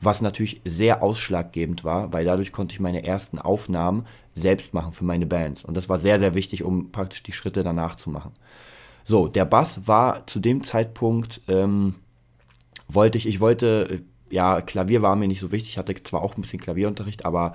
Was 0.00 0.22
natürlich 0.22 0.60
sehr 0.64 1.02
ausschlaggebend 1.02 1.84
war, 1.84 2.12
weil 2.12 2.24
dadurch 2.24 2.52
konnte 2.52 2.74
ich 2.74 2.80
meine 2.80 3.04
ersten 3.04 3.38
Aufnahmen 3.38 4.06
selbst 4.34 4.72
machen 4.72 4.92
für 4.92 5.04
meine 5.04 5.26
Bands. 5.26 5.64
Und 5.64 5.76
das 5.76 5.88
war 5.88 5.98
sehr, 5.98 6.18
sehr 6.18 6.34
wichtig, 6.34 6.62
um 6.62 6.92
praktisch 6.92 7.22
die 7.22 7.32
Schritte 7.32 7.64
danach 7.64 7.96
zu 7.96 8.08
machen. 8.10 8.30
So, 9.04 9.28
der 9.28 9.44
Bass 9.44 9.86
war 9.88 10.26
zu 10.26 10.40
dem 10.40 10.62
Zeitpunkt, 10.62 11.40
ähm, 11.48 11.96
wollte 12.88 13.18
ich, 13.18 13.26
ich 13.26 13.40
wollte, 13.40 13.88
äh, 13.90 14.34
ja, 14.34 14.60
Klavier 14.60 15.02
war 15.02 15.16
mir 15.16 15.28
nicht 15.28 15.40
so 15.40 15.52
wichtig, 15.52 15.70
ich 15.70 15.78
hatte 15.78 15.94
zwar 16.02 16.22
auch 16.22 16.36
ein 16.36 16.42
bisschen 16.42 16.60
Klavierunterricht, 16.60 17.24
aber 17.24 17.54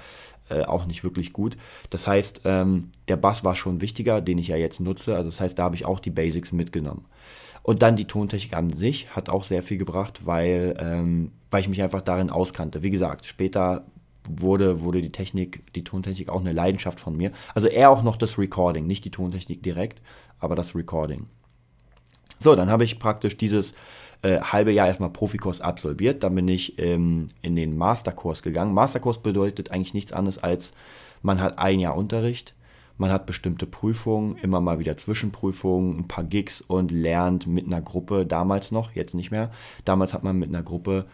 äh, 0.49 0.63
auch 0.63 0.85
nicht 0.85 1.03
wirklich 1.03 1.33
gut. 1.33 1.57
Das 1.89 2.07
heißt, 2.07 2.41
ähm, 2.45 2.91
der 3.07 3.17
Bass 3.17 3.43
war 3.43 3.55
schon 3.55 3.81
wichtiger, 3.81 4.21
den 4.21 4.37
ich 4.37 4.49
ja 4.49 4.57
jetzt 4.57 4.79
nutze. 4.79 5.15
Also 5.15 5.29
das 5.29 5.41
heißt, 5.41 5.57
da 5.57 5.63
habe 5.63 5.75
ich 5.75 5.85
auch 5.85 5.99
die 5.99 6.11
Basics 6.11 6.51
mitgenommen. 6.51 7.05
Und 7.63 7.81
dann 7.81 7.95
die 7.95 8.05
Tontechnik 8.05 8.55
an 8.55 8.71
sich 8.71 9.15
hat 9.15 9.27
auch 9.29 9.43
sehr 9.43 9.63
viel 9.63 9.77
gebracht, 9.77 10.27
weil, 10.27 10.77
ähm, 10.79 11.31
weil 11.49 11.61
ich 11.61 11.67
mich 11.67 11.81
einfach 11.81 12.01
darin 12.01 12.29
auskannte. 12.29 12.83
Wie 12.83 12.91
gesagt, 12.91 13.25
später 13.25 13.85
wurde, 14.29 14.83
wurde 14.83 15.01
die 15.01 15.11
Technik, 15.11 15.73
die 15.73 15.83
Tontechnik 15.83 16.29
auch 16.29 16.41
eine 16.41 16.53
Leidenschaft 16.53 16.99
von 16.99 17.15
mir. 17.15 17.31
Also 17.53 17.67
eher 17.67 17.91
auch 17.91 18.03
noch 18.03 18.15
das 18.15 18.37
Recording, 18.37 18.87
nicht 18.87 19.05
die 19.05 19.11
Tontechnik 19.11 19.63
direkt, 19.63 20.01
aber 20.39 20.55
das 20.55 20.75
Recording. 20.75 21.27
So, 22.39 22.55
dann 22.55 22.69
habe 22.69 22.83
ich 22.83 22.99
praktisch 22.99 23.37
dieses 23.37 23.73
äh, 24.21 24.39
halbe 24.39 24.71
Jahr 24.71 24.87
erstmal 24.87 25.09
Profikurs 25.09 25.61
absolviert. 25.61 26.23
Dann 26.23 26.35
bin 26.35 26.47
ich 26.47 26.79
ähm, 26.79 27.27
in 27.41 27.55
den 27.55 27.77
Masterkurs 27.77 28.43
gegangen. 28.43 28.73
Masterkurs 28.73 29.19
bedeutet 29.19 29.71
eigentlich 29.71 29.93
nichts 29.93 30.11
anderes 30.11 30.37
als, 30.37 30.73
man 31.21 31.41
hat 31.41 31.57
ein 31.59 31.79
Jahr 31.79 31.95
Unterricht, 31.95 32.55
man 32.97 33.11
hat 33.11 33.25
bestimmte 33.25 33.65
Prüfungen, 33.65 34.37
immer 34.37 34.61
mal 34.61 34.79
wieder 34.79 34.97
Zwischenprüfungen, 34.97 35.97
ein 35.99 36.07
paar 36.07 36.23
Gigs 36.23 36.61
und 36.61 36.91
lernt 36.91 37.45
mit 37.45 37.65
einer 37.65 37.81
Gruppe, 37.81 38.25
damals 38.25 38.71
noch, 38.71 38.93
jetzt 38.93 39.15
nicht 39.15 39.31
mehr, 39.31 39.51
damals 39.83 40.13
hat 40.13 40.23
man 40.23 40.37
mit 40.37 40.49
einer 40.49 40.63
Gruppe 40.63 41.05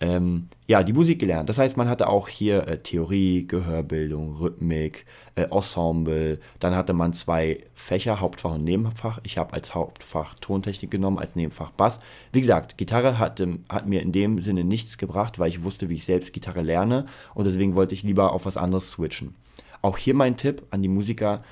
ähm, 0.00 0.48
ja, 0.68 0.82
die 0.84 0.92
Musik 0.92 1.18
gelernt. 1.18 1.48
Das 1.48 1.58
heißt, 1.58 1.76
man 1.76 1.88
hatte 1.88 2.08
auch 2.08 2.28
hier 2.28 2.68
äh, 2.68 2.78
Theorie, 2.78 3.46
Gehörbildung, 3.46 4.36
Rhythmik, 4.36 5.06
äh, 5.34 5.46
Ensemble. 5.50 6.38
Dann 6.60 6.76
hatte 6.76 6.92
man 6.92 7.12
zwei 7.14 7.64
Fächer, 7.74 8.20
Hauptfach 8.20 8.54
und 8.54 8.64
Nebenfach. 8.64 9.18
Ich 9.24 9.38
habe 9.38 9.54
als 9.54 9.74
Hauptfach 9.74 10.34
Tontechnik 10.36 10.90
genommen, 10.90 11.18
als 11.18 11.34
Nebenfach 11.34 11.72
Bass. 11.72 11.98
Wie 12.32 12.40
gesagt, 12.40 12.78
Gitarre 12.78 13.18
hat, 13.18 13.42
hat 13.68 13.88
mir 13.88 14.02
in 14.02 14.12
dem 14.12 14.38
Sinne 14.38 14.62
nichts 14.62 14.98
gebracht, 14.98 15.40
weil 15.40 15.48
ich 15.48 15.64
wusste, 15.64 15.88
wie 15.88 15.96
ich 15.96 16.04
selbst 16.04 16.32
Gitarre 16.32 16.62
lerne. 16.62 17.06
Und 17.34 17.46
deswegen 17.46 17.74
wollte 17.74 17.94
ich 17.94 18.04
lieber 18.04 18.32
auf 18.32 18.46
was 18.46 18.56
anderes 18.56 18.92
switchen. 18.92 19.34
Auch 19.82 19.98
hier 19.98 20.14
mein 20.14 20.36
Tipp 20.36 20.62
an 20.70 20.82
die 20.82 20.88
Musiker 20.88 21.42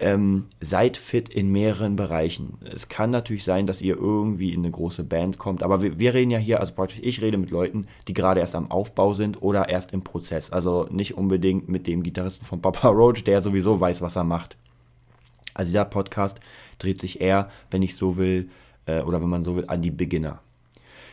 ähm, 0.00 0.46
seid 0.60 0.96
fit 0.96 1.28
in 1.28 1.52
mehreren 1.52 1.94
Bereichen. 1.94 2.58
Es 2.64 2.88
kann 2.88 3.10
natürlich 3.10 3.44
sein, 3.44 3.66
dass 3.66 3.82
ihr 3.82 3.96
irgendwie 3.96 4.52
in 4.52 4.60
eine 4.60 4.70
große 4.70 5.04
Band 5.04 5.38
kommt, 5.38 5.62
aber 5.62 5.82
wir, 5.82 5.98
wir, 5.98 6.14
reden 6.14 6.30
ja 6.30 6.38
hier, 6.38 6.60
also 6.60 6.74
praktisch 6.74 7.00
ich 7.02 7.20
rede 7.20 7.36
mit 7.36 7.50
Leuten, 7.50 7.86
die 8.08 8.14
gerade 8.14 8.40
erst 8.40 8.54
am 8.54 8.70
Aufbau 8.70 9.12
sind 9.14 9.42
oder 9.42 9.68
erst 9.68 9.92
im 9.92 10.02
Prozess. 10.02 10.50
Also 10.50 10.86
nicht 10.90 11.16
unbedingt 11.16 11.68
mit 11.68 11.86
dem 11.86 12.02
Gitarristen 12.02 12.46
von 12.46 12.62
Papa 12.62 12.88
Roach, 12.88 13.24
der 13.24 13.42
sowieso 13.42 13.78
weiß, 13.78 14.00
was 14.00 14.16
er 14.16 14.24
macht. 14.24 14.56
Also 15.52 15.70
dieser 15.70 15.84
Podcast 15.84 16.40
dreht 16.78 17.00
sich 17.00 17.20
eher, 17.20 17.50
wenn 17.70 17.82
ich 17.82 17.96
so 17.96 18.16
will, 18.16 18.48
äh, 18.86 19.02
oder 19.02 19.20
wenn 19.20 19.28
man 19.28 19.44
so 19.44 19.56
will, 19.56 19.64
an 19.66 19.82
die 19.82 19.90
Beginner. 19.90 20.40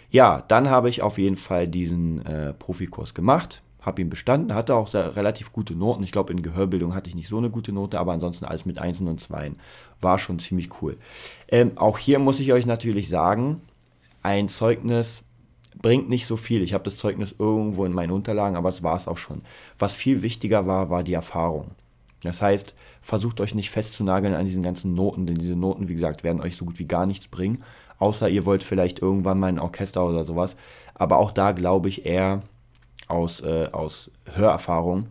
Ja, 0.09 0.41
dann 0.47 0.69
habe 0.69 0.87
ich 0.87 1.01
auf 1.01 1.17
jeden 1.17 1.35
Fall 1.35 1.67
diesen 1.67 2.25
äh, 2.25 2.53
Profikurs 2.53 3.13
gemacht 3.13 3.61
habe 3.87 4.01
ihn 4.01 4.09
bestanden, 4.09 4.53
hatte 4.53 4.75
auch 4.75 4.87
sehr, 4.87 5.15
relativ 5.15 5.53
gute 5.53 5.73
Noten. 5.73 6.03
Ich 6.03 6.11
glaube, 6.11 6.33
in 6.33 6.43
Gehörbildung 6.43 6.93
hatte 6.93 7.09
ich 7.09 7.15
nicht 7.15 7.29
so 7.29 7.37
eine 7.37 7.49
gute 7.49 7.71
Note, 7.71 7.99
aber 7.99 8.11
ansonsten 8.11 8.45
alles 8.45 8.65
mit 8.65 8.77
Einsen 8.77 9.07
und 9.07 9.21
Zweien. 9.21 9.55
War 10.01 10.19
schon 10.19 10.39
ziemlich 10.39 10.81
cool. 10.81 10.97
Ähm, 11.47 11.71
auch 11.77 11.97
hier 11.97 12.19
muss 12.19 12.41
ich 12.41 12.51
euch 12.51 12.65
natürlich 12.65 13.07
sagen, 13.07 13.61
ein 14.21 14.49
Zeugnis 14.49 15.23
bringt 15.81 16.09
nicht 16.09 16.25
so 16.25 16.35
viel. 16.35 16.63
Ich 16.63 16.73
habe 16.73 16.83
das 16.83 16.97
Zeugnis 16.97 17.35
irgendwo 17.39 17.85
in 17.85 17.93
meinen 17.93 18.11
Unterlagen, 18.11 18.57
aber 18.57 18.69
es 18.69 18.83
war 18.83 18.97
es 18.97 19.07
auch 19.07 19.17
schon. 19.17 19.41
Was 19.79 19.95
viel 19.95 20.21
wichtiger 20.21 20.67
war, 20.67 20.89
war 20.89 21.03
die 21.03 21.13
Erfahrung. 21.13 21.71
Das 22.23 22.41
heißt, 22.41 22.75
versucht 23.01 23.39
euch 23.39 23.55
nicht 23.55 23.69
festzunageln 23.69 24.33
an 24.33 24.43
diesen 24.43 24.63
ganzen 24.63 24.95
Noten, 24.95 25.25
denn 25.25 25.37
diese 25.37 25.55
Noten, 25.55 25.87
wie 25.87 25.93
gesagt, 25.93 26.25
werden 26.25 26.41
euch 26.41 26.57
so 26.57 26.65
gut 26.65 26.77
wie 26.77 26.87
gar 26.87 27.05
nichts 27.05 27.29
bringen. 27.29 27.63
Außer 27.99 28.27
ihr 28.27 28.45
wollt 28.45 28.63
vielleicht 28.63 28.99
irgendwann 28.99 29.39
mal 29.39 29.47
ein 29.47 29.59
Orchester 29.59 30.05
oder 30.05 30.25
sowas. 30.25 30.57
Aber 30.93 31.17
auch 31.17 31.31
da 31.31 31.53
glaube 31.53 31.87
ich 31.87 32.05
eher, 32.05 32.41
aus, 33.07 33.41
äh, 33.41 33.69
aus 33.71 34.11
Hörerfahrung, 34.33 35.07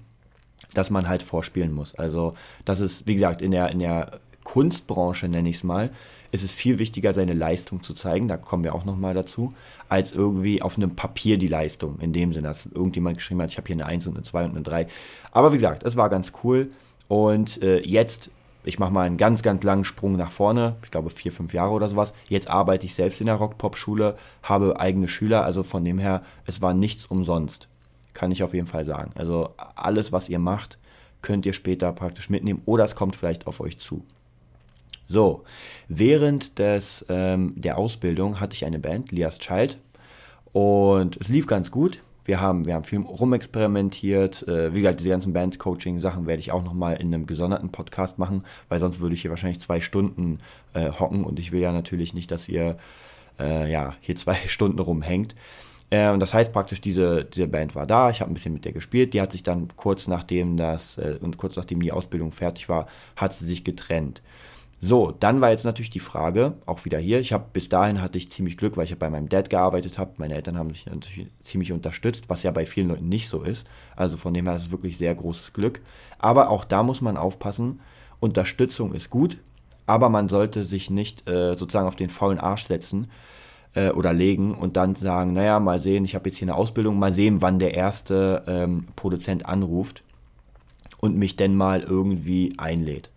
dass 0.75 0.91
man 0.91 1.09
halt 1.09 1.23
vorspielen 1.23 1.73
muss. 1.73 1.95
Also 1.95 2.35
das 2.65 2.81
ist, 2.81 3.07
wie 3.07 3.15
gesagt, 3.15 3.43
in 3.43 3.50
der, 3.50 3.71
in 3.71 3.79
der 3.79 4.21
Kunstbranche, 4.45 5.29
nenne 5.29 5.49
ich 5.49 5.57
es 5.57 5.65
mal, 5.65 5.91
ist 6.33 6.45
es 6.45 6.53
viel 6.53 6.79
wichtiger, 6.79 7.12
seine 7.12 7.33
Leistung 7.33 7.83
zu 7.83 7.95
zeigen, 7.95 8.29
da 8.29 8.37
kommen 8.37 8.65
wir 8.65 8.75
auch 8.75 8.85
nochmal 8.85 9.15
dazu, 9.15 9.55
als 9.88 10.12
irgendwie 10.12 10.61
auf 10.61 10.76
einem 10.76 10.95
Papier 10.95 11.38
die 11.38 11.49
Leistung, 11.49 11.99
in 12.00 12.12
dem 12.12 12.33
Sinne, 12.33 12.49
dass 12.49 12.67
irgendjemand 12.67 13.19
geschrieben 13.19 13.43
hat, 13.43 13.50
ich 13.50 13.57
habe 13.57 13.67
hier 13.67 13.76
eine 13.76 13.87
1 13.87 14.07
und 14.07 14.17
eine 14.17 14.23
2 14.23 14.45
und 14.45 14.50
eine 14.50 14.62
3. 14.62 14.87
Aber 15.33 15.53
wie 15.53 15.57
gesagt, 15.57 15.85
es 15.85 15.97
war 15.97 16.09
ganz 16.11 16.33
cool 16.45 16.71
und 17.09 17.62
äh, 17.62 17.81
jetzt 17.81 18.31
ich 18.67 18.81
mache 18.81 18.93
mal 18.93 19.07
einen 19.07 19.17
ganz, 19.17 19.43
ganz 19.43 19.62
langen 19.62 19.85
Sprung 19.85 20.17
nach 20.17 20.33
vorne, 20.33 20.75
ich 20.83 20.91
glaube 20.91 21.09
vier, 21.09 21.31
fünf 21.31 21.55
Jahre 21.55 21.71
oder 21.71 21.88
sowas. 21.88 22.12
Jetzt 22.29 22.50
arbeite 22.50 22.85
ich 22.85 22.97
selbst 22.97 23.21
in 23.21 23.26
der 23.26 23.37
Rock-Pop-Schule, 23.37 24.17
habe 24.43 24.81
eigene 24.81 25.07
Schüler, 25.07 25.45
also 25.45 25.62
von 25.62 25.85
dem 25.85 26.00
her, 26.00 26.23
es 26.47 26.61
war 26.62 26.75
nichts 26.75 27.07
umsonst 27.07 27.69
kann 28.17 28.33
ich 28.33 28.43
auf 28.43 28.55
jeden 28.55 28.67
Fall 28.67 28.85
sagen. 28.85 29.11
Also 29.15 29.51
alles, 29.75 30.11
was 30.11 30.29
ihr 30.29 30.39
macht, 30.39 30.79
könnt 31.23 31.45
ihr 31.47 31.53
später 31.53 31.93
praktisch 31.93 32.31
mitnehmen 32.31 32.63
oder 32.65 32.85
es 32.85 32.95
kommt 32.95 33.15
vielleicht 33.15 33.47
auf 33.47 33.61
euch 33.61 33.79
zu. 33.79 34.05
So, 35.07 35.45
während 35.87 36.59
des, 36.59 37.07
ähm, 37.09 37.53
der 37.57 37.79
Ausbildung 37.79 38.41
hatte 38.41 38.55
ich 38.55 38.65
eine 38.65 38.79
Band, 38.79 39.13
Lias 39.13 39.39
Child, 39.39 39.79
und 40.53 41.19
es 41.19 41.29
lief 41.29 41.47
ganz 41.47 41.71
gut. 41.71 42.01
Wir 42.25 42.41
haben, 42.41 42.65
wir 42.65 42.75
haben 42.75 42.85
viel 42.85 43.01
rumexperimentiert. 43.01 44.49
Äh, 44.49 44.73
wie 44.73 44.79
gesagt, 44.79 44.99
diese 44.99 45.11
ganzen 45.11 45.35
Band-Coaching-Sachen 45.35 46.27
werde 46.27 46.41
ich 46.41 46.51
auch 46.51 46.65
nochmal 46.65 46.97
in 46.97 47.13
einem 47.13 47.27
gesonderten 47.27 47.71
Podcast 47.71 48.19
machen, 48.19 48.43
weil 48.71 48.81
sonst 48.81 49.01
würde 49.01 49.15
ich 49.15 49.21
hier 49.21 49.31
wahrscheinlich 49.31 49.61
zwei 49.61 49.81
Stunden 49.81 50.41
äh, 50.73 50.91
hocken 50.91 51.23
und 51.23 51.39
ich 51.39 51.53
will 51.53 51.61
ja 51.61 51.73
natürlich 51.73 52.15
nicht, 52.15 52.31
dass 52.31 52.49
ihr 52.49 52.79
äh, 53.39 53.71
ja, 53.71 53.95
hier 54.01 54.17
zwei 54.17 54.35
Stunden 54.49 54.79
rumhängt. 54.79 55.35
Ähm, 55.90 56.19
das 56.19 56.35
heißt 56.35 56.52
praktisch, 56.52 56.81
diese, 56.81 57.25
diese 57.25 57.47
Band 57.47 57.75
war 57.75 57.87
da, 57.87 58.11
ich 58.11 58.21
habe 58.21 58.31
ein 58.31 58.35
bisschen 58.35 58.52
mit 58.52 58.64
der 58.64 58.73
gespielt, 58.73 59.14
die 59.14 59.21
hat 59.21 59.33
sich 59.33 59.43
dann 59.43 59.69
kurz 59.76 60.09
nachdem 60.09 60.57
das 60.57 60.99
äh, 60.99 61.19
und 61.21 61.37
kurz 61.37 61.57
nachdem 61.57 61.81
die 61.81 61.93
Ausbildung 61.93 62.33
fertig 62.33 62.69
war, 62.69 62.87
hat 63.14 63.35
sie 63.35 63.45
sich 63.45 63.64
getrennt. 63.64 64.23
So, 64.78 65.11
dann 65.11 65.40
war 65.40 65.50
jetzt 65.50 65.64
natürlich 65.64 65.90
die 65.90 66.00
Frage, 66.00 66.55
auch 66.66 66.85
wieder 66.85 66.99
hier, 66.99 67.19
ich 67.19 67.33
habe 67.33 67.47
bis 67.50 67.71
dahin 67.71 68.02
hatte 68.02 68.19
ich 68.19 68.31
ziemlich 68.31 68.59
Glück, 68.59 68.76
weil 68.76 68.85
ich 68.85 68.99
bei 68.99 69.09
meinem 69.09 69.28
Dad 69.28 69.49
gearbeitet 69.49 69.97
habe. 69.97 70.12
Meine 70.19 70.35
Eltern 70.35 70.59
haben 70.59 70.71
sich 70.71 70.85
natürlich 70.85 71.28
ziemlich 71.40 71.73
unterstützt, 71.73 72.28
was 72.28 72.43
ja 72.43 72.50
bei 72.50 72.66
vielen 72.66 72.88
Leuten 72.88 73.09
nicht 73.09 73.28
so 73.28 73.43
ist. 73.43 73.66
Also 73.95 74.19
von 74.19 74.35
dem 74.35 74.47
her 74.47 74.57
ist 74.57 74.64
es 74.64 74.71
wirklich 74.71 74.99
sehr 74.99 75.14
großes 75.14 75.55
Glück. 75.55 75.81
Aber 76.19 76.50
auch 76.50 76.64
da 76.64 76.83
muss 76.83 77.00
man 77.00 77.16
aufpassen, 77.16 77.81
Unterstützung 78.21 78.93
ist 78.93 79.09
gut, 79.09 79.38
aber 79.87 80.11
man 80.11 80.28
sollte 80.28 80.62
sich 80.62 80.90
nicht 80.90 81.28
äh, 81.28 81.55
sozusagen 81.55 81.88
auf 81.88 81.97
den 81.97 82.11
faulen 82.11 82.38
Arsch 82.38 82.66
setzen 82.66 83.09
äh, 83.76 83.90
oder 83.90 84.12
legen 84.12 84.54
und 84.54 84.76
dann 84.76 84.97
sagen, 84.97 85.35
naja, 85.35 85.61
mal 85.61 85.78
sehen, 85.78 86.04
ich 86.04 86.16
habe 86.16 86.28
jetzt 86.28 86.38
hier 86.38 86.49
eine 86.49 86.56
Ausbildung, 86.56 86.99
mal 86.99 87.12
sehen, 87.12 87.42
wann 87.42 87.61
der 87.61 87.75
erste 87.75 88.42
ähm, 88.49 88.88
Produzent 88.97 89.47
anruft 89.47 90.02
und 90.99 91.16
mich 91.16 91.37
denn 91.37 91.54
mal 91.54 91.83
irgendwie 91.83 92.54
einlädt. 92.59 93.11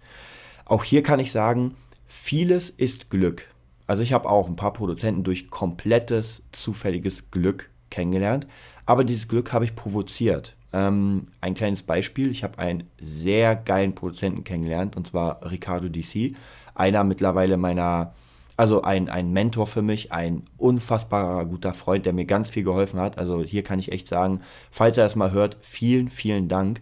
Auch 0.65 0.83
hier 0.83 1.01
kann 1.01 1.19
ich 1.19 1.31
sagen, 1.31 1.75
vieles 2.05 2.69
ist 2.69 3.09
Glück. 3.09 3.47
Also 3.87 4.03
ich 4.03 4.13
habe 4.13 4.29
auch 4.29 4.47
ein 4.47 4.55
paar 4.55 4.73
Produzenten 4.73 5.23
durch 5.23 5.49
komplettes 5.49 6.43
zufälliges 6.51 7.31
Glück 7.31 7.71
kennengelernt, 7.89 8.45
aber 8.85 9.03
dieses 9.03 9.27
Glück 9.27 9.51
habe 9.51 9.65
ich 9.65 9.75
provoziert. 9.75 10.55
Ähm, 10.71 11.25
ein 11.41 11.55
kleines 11.55 11.81
Beispiel, 11.81 12.29
ich 12.29 12.43
habe 12.43 12.59
einen 12.59 12.83
sehr 12.99 13.55
geilen 13.55 13.95
Produzenten 13.95 14.43
kennengelernt, 14.43 14.95
und 14.95 15.07
zwar 15.07 15.49
Ricardo 15.49 15.89
DC, 15.89 16.35
einer 16.75 17.03
mittlerweile 17.03 17.57
meiner, 17.57 18.13
also 18.59 18.81
ein, 18.81 19.07
ein 19.07 19.31
Mentor 19.31 19.67
für 19.67 19.81
mich, 19.81 20.11
ein 20.11 20.43
unfassbarer 20.57 21.45
guter 21.45 21.73
Freund, 21.73 22.05
der 22.05 22.11
mir 22.11 22.25
ganz 22.25 22.49
viel 22.49 22.63
geholfen 22.63 22.99
hat. 22.99 23.17
Also 23.17 23.41
hier 23.41 23.63
kann 23.63 23.79
ich 23.79 23.93
echt 23.93 24.09
sagen, 24.09 24.41
falls 24.69 24.97
er 24.97 25.05
es 25.05 25.15
mal 25.15 25.31
hört, 25.31 25.55
vielen, 25.61 26.09
vielen 26.09 26.49
Dank. 26.49 26.81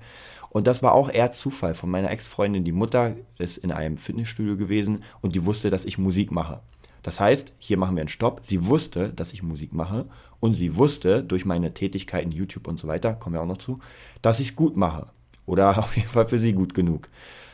Und 0.50 0.66
das 0.66 0.82
war 0.82 0.94
auch 0.94 1.08
eher 1.08 1.32
Zufall 1.32 1.76
von 1.76 1.92
meiner 1.92 2.10
Ex-Freundin. 2.10 2.64
Die 2.64 2.72
Mutter 2.72 3.14
ist 3.38 3.58
in 3.58 3.72
einem 3.72 3.98
Fitnessstudio 3.98 4.58
gewesen 4.58 5.04
und 5.22 5.36
die 5.36 5.46
wusste, 5.46 5.70
dass 5.70 5.86
ich 5.86 6.00
Musik 6.00 6.32
mache. 6.32 6.62
Das 7.04 7.20
heißt, 7.20 7.54
hier 7.60 7.78
machen 7.78 7.96
wir 7.96 8.02
einen 8.02 8.08
Stopp. 8.08 8.40
Sie 8.42 8.66
wusste, 8.66 9.10
dass 9.10 9.32
ich 9.32 9.44
Musik 9.44 9.72
mache 9.72 10.08
und 10.40 10.54
sie 10.54 10.78
wusste 10.78 11.22
durch 11.22 11.46
meine 11.46 11.76
Tätigkeiten 11.76 12.32
YouTube 12.32 12.68
und 12.68 12.80
so 12.80 12.88
weiter, 12.88 13.14
kommen 13.14 13.36
wir 13.36 13.42
auch 13.44 13.46
noch 13.46 13.58
zu, 13.58 13.78
dass 14.24 14.40
ich 14.40 14.48
es 14.50 14.56
gut 14.56 14.78
mache. 14.78 15.12
Oder 15.46 15.78
auf 15.84 15.96
jeden 15.96 16.10
Fall 16.10 16.26
für 16.26 16.40
sie 16.40 16.54
gut 16.54 16.74
genug. 16.74 17.06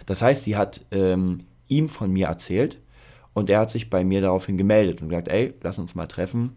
Das 0.05 0.21
heißt, 0.21 0.45
sie 0.45 0.55
hat 0.55 0.85
ähm, 0.91 1.41
ihm 1.67 1.89
von 1.89 2.09
mir 2.09 2.27
erzählt 2.27 2.79
und 3.33 3.49
er 3.49 3.59
hat 3.59 3.69
sich 3.69 3.89
bei 3.89 4.03
mir 4.03 4.21
daraufhin 4.21 4.57
gemeldet 4.57 5.01
und 5.01 5.09
gesagt, 5.09 5.27
ey, 5.27 5.53
lass 5.61 5.79
uns 5.79 5.95
mal 5.95 6.07
treffen. 6.07 6.55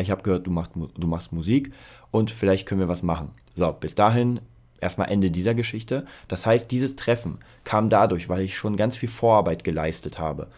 Ich 0.00 0.10
habe 0.10 0.22
gehört, 0.22 0.46
du 0.46 0.50
machst, 0.50 0.72
du 0.74 1.06
machst 1.06 1.32
Musik 1.32 1.72
und 2.10 2.30
vielleicht 2.30 2.66
können 2.66 2.80
wir 2.80 2.88
was 2.88 3.02
machen. 3.02 3.30
So, 3.54 3.70
bis 3.72 3.94
dahin 3.94 4.40
erstmal 4.80 5.10
Ende 5.10 5.30
dieser 5.30 5.54
Geschichte. 5.54 6.06
Das 6.28 6.46
heißt, 6.46 6.70
dieses 6.70 6.96
Treffen 6.96 7.38
kam 7.64 7.88
dadurch, 7.88 8.28
weil 8.28 8.42
ich 8.42 8.56
schon 8.56 8.76
ganz 8.76 8.96
viel 8.96 9.08
Vorarbeit 9.08 9.64
geleistet 9.64 10.18
habe. 10.18 10.48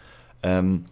Ähm, 0.42 0.86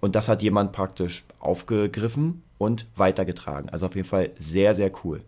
und 0.00 0.14
das 0.14 0.28
hat 0.28 0.42
jemand 0.42 0.72
praktisch 0.72 1.24
aufgegriffen 1.38 2.42
und 2.58 2.86
weitergetragen. 2.96 3.68
Also 3.70 3.86
auf 3.86 3.94
jeden 3.94 4.08
Fall 4.08 4.30
sehr, 4.36 4.74
sehr 4.74 4.90
cool. 5.04 5.22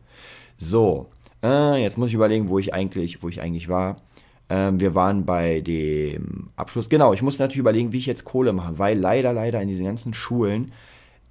So, 0.58 1.08
äh, 1.42 1.82
jetzt 1.82 1.98
muss 1.98 2.08
ich 2.08 2.14
überlegen, 2.14 2.48
wo 2.48 2.58
ich 2.58 2.74
eigentlich, 2.74 3.22
wo 3.22 3.28
ich 3.28 3.40
eigentlich 3.40 3.68
war. 3.68 3.96
Ähm, 4.48 4.80
wir 4.80 4.94
waren 4.94 5.24
bei 5.24 5.60
dem 5.60 6.50
Abschluss. 6.56 6.88
Genau, 6.88 7.12
ich 7.12 7.22
muss 7.22 7.38
natürlich 7.38 7.58
überlegen, 7.58 7.92
wie 7.92 7.98
ich 7.98 8.06
jetzt 8.06 8.24
Kohle 8.24 8.52
mache, 8.52 8.78
weil 8.78 8.98
leider, 8.98 9.32
leider 9.32 9.60
in 9.60 9.68
diesen 9.68 9.86
ganzen 9.86 10.14
Schulen, 10.14 10.72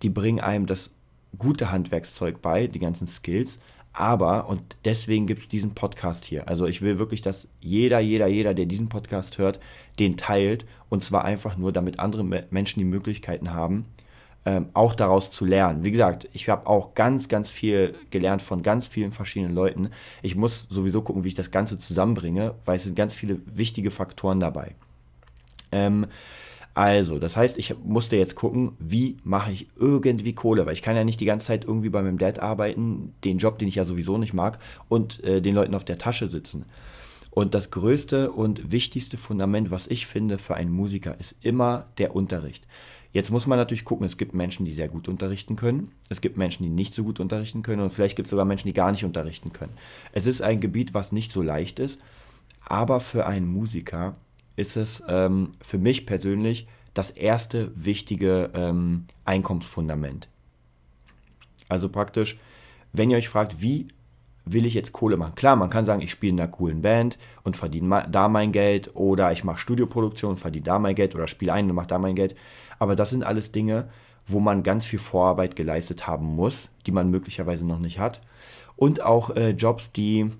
die 0.01 0.09
bringen 0.09 0.39
einem 0.39 0.65
das 0.65 0.95
gute 1.37 1.71
Handwerkszeug 1.71 2.41
bei, 2.41 2.67
die 2.67 2.79
ganzen 2.79 3.07
Skills, 3.07 3.59
aber, 3.97 4.49
und 4.49 4.75
deswegen 4.83 5.25
gibt 5.25 5.39
es 5.39 5.47
diesen 5.47 5.73
Podcast 5.73 6.25
hier. 6.25 6.49
Also 6.49 6.65
ich 6.65 6.81
will 6.81 6.99
wirklich, 6.99 7.21
dass 7.21 7.47
jeder, 7.61 7.99
jeder, 7.99 8.27
jeder, 8.27 8.53
der 8.53 8.65
diesen 8.65 8.89
Podcast 8.89 9.37
hört, 9.37 9.61
den 9.99 10.17
teilt. 10.17 10.65
Und 10.89 11.01
zwar 11.01 11.23
einfach 11.23 11.55
nur, 11.55 11.71
damit 11.71 11.99
andere 11.99 12.25
Menschen 12.49 12.79
die 12.79 12.85
Möglichkeiten 12.85 13.53
haben, 13.53 13.85
ähm, 14.45 14.67
auch 14.73 14.93
daraus 14.93 15.31
zu 15.31 15.43
lernen. 15.43 15.83
Wie 15.83 15.91
gesagt, 15.91 16.29
ich 16.33 16.49
habe 16.49 16.67
auch 16.67 16.93
ganz, 16.93 17.27
ganz 17.27 17.49
viel 17.49 17.95
gelernt 18.11 18.41
von 18.41 18.61
ganz 18.61 18.87
vielen 18.87 19.11
verschiedenen 19.11 19.55
Leuten. 19.55 19.89
Ich 20.21 20.35
muss 20.35 20.67
sowieso 20.69 21.01
gucken, 21.01 21.23
wie 21.23 21.29
ich 21.29 21.33
das 21.33 21.51
Ganze 21.51 21.79
zusammenbringe, 21.79 22.53
weil 22.63 22.77
es 22.77 22.83
sind 22.83 22.95
ganz 22.95 23.15
viele 23.15 23.39
wichtige 23.45 23.91
Faktoren 23.91 24.39
dabei. 24.39 24.75
Ähm, 25.71 26.05
also, 26.75 27.19
das 27.19 27.37
heißt, 27.37 27.57
ich 27.57 27.73
musste 27.83 28.17
jetzt 28.17 28.35
gucken, 28.35 28.73
wie 28.79 29.17
mache 29.23 29.51
ich 29.51 29.69
irgendwie 29.77 30.33
Kohle, 30.33 30.65
weil 30.65 30.73
ich 30.73 30.81
kann 30.81 30.97
ja 30.97 31.05
nicht 31.05 31.21
die 31.21 31.25
ganze 31.25 31.47
Zeit 31.47 31.63
irgendwie 31.63 31.89
bei 31.89 32.03
meinem 32.03 32.17
Dad 32.17 32.39
arbeiten, 32.39 33.13
den 33.23 33.37
Job, 33.37 33.57
den 33.57 33.69
ich 33.69 33.75
ja 33.75 33.85
sowieso 33.85 34.17
nicht 34.17 34.33
mag, 34.33 34.59
und 34.89 35.23
äh, 35.23 35.41
den 35.41 35.55
Leuten 35.55 35.73
auf 35.73 35.85
der 35.85 35.97
Tasche 35.97 36.27
sitzen. 36.27 36.65
Und 37.31 37.53
das 37.53 37.71
größte 37.71 38.31
und 38.31 38.71
wichtigste 38.71 39.17
Fundament, 39.17 39.71
was 39.71 39.87
ich 39.87 40.05
finde 40.05 40.37
für 40.37 40.55
einen 40.55 40.71
Musiker, 40.71 41.17
ist 41.19 41.35
immer 41.41 41.87
der 41.97 42.15
Unterricht. 42.15 42.67
Jetzt 43.15 43.31
muss 43.31 43.47
man 43.47 43.57
natürlich 43.57 43.85
gucken, 43.85 44.05
es 44.05 44.17
gibt 44.17 44.33
Menschen, 44.33 44.65
die 44.65 44.73
sehr 44.73 44.89
gut 44.89 45.07
unterrichten 45.07 45.55
können. 45.55 45.93
Es 46.09 46.19
gibt 46.19 46.35
Menschen, 46.35 46.63
die 46.63 46.69
nicht 46.69 46.93
so 46.93 47.05
gut 47.05 47.21
unterrichten 47.21 47.61
können. 47.61 47.81
Und 47.81 47.91
vielleicht 47.91 48.17
gibt 48.17 48.25
es 48.25 48.29
sogar 48.31 48.43
Menschen, 48.43 48.67
die 48.67 48.73
gar 48.73 48.91
nicht 48.91 49.05
unterrichten 49.05 49.53
können. 49.53 49.71
Es 50.11 50.25
ist 50.25 50.41
ein 50.41 50.59
Gebiet, 50.59 50.93
was 50.93 51.13
nicht 51.13 51.31
so 51.31 51.41
leicht 51.41 51.79
ist. 51.79 52.01
Aber 52.65 52.99
für 52.99 53.25
einen 53.25 53.47
Musiker 53.47 54.17
ist 54.57 54.75
es 54.75 55.01
ähm, 55.07 55.53
für 55.61 55.77
mich 55.77 56.05
persönlich 56.05 56.67
das 56.93 57.09
erste 57.09 57.71
wichtige 57.73 58.51
ähm, 58.53 59.05
Einkommensfundament. 59.23 60.27
Also 61.69 61.87
praktisch, 61.87 62.37
wenn 62.91 63.11
ihr 63.11 63.17
euch 63.17 63.29
fragt, 63.29 63.61
wie 63.61 63.87
will 64.43 64.65
ich 64.65 64.73
jetzt 64.73 64.91
Kohle 64.91 65.15
machen? 65.15 65.35
Klar, 65.35 65.55
man 65.55 65.69
kann 65.69 65.85
sagen, 65.85 66.01
ich 66.01 66.11
spiele 66.11 66.33
in 66.33 66.39
einer 66.41 66.51
coolen 66.51 66.81
Band 66.81 67.17
und 67.43 67.55
verdiene 67.55 68.07
da 68.11 68.27
mein 68.27 68.51
Geld 68.51 68.91
oder 68.93 69.31
ich 69.31 69.45
mache 69.45 69.57
Studioproduktion 69.57 70.31
und 70.31 70.37
verdiene 70.37 70.65
da 70.65 70.79
mein 70.79 70.95
Geld 70.95 71.15
oder 71.15 71.29
spiele 71.29 71.53
ein 71.53 71.69
und 71.69 71.75
mache 71.75 71.87
da 71.87 71.97
mein 71.97 72.15
Geld. 72.15 72.35
Aber 72.79 72.95
das 72.95 73.09
sind 73.09 73.23
alles 73.23 73.51
Dinge, 73.51 73.87
wo 74.27 74.39
man 74.39 74.63
ganz 74.63 74.85
viel 74.85 74.99
Vorarbeit 74.99 75.55
geleistet 75.55 76.07
haben 76.07 76.25
muss, 76.25 76.69
die 76.85 76.91
man 76.91 77.09
möglicherweise 77.09 77.65
noch 77.65 77.79
nicht 77.79 77.99
hat. 77.99 78.21
Und 78.75 79.03
auch 79.03 79.29
äh, 79.35 79.51
Jobs, 79.51 79.91
die 79.91 80.31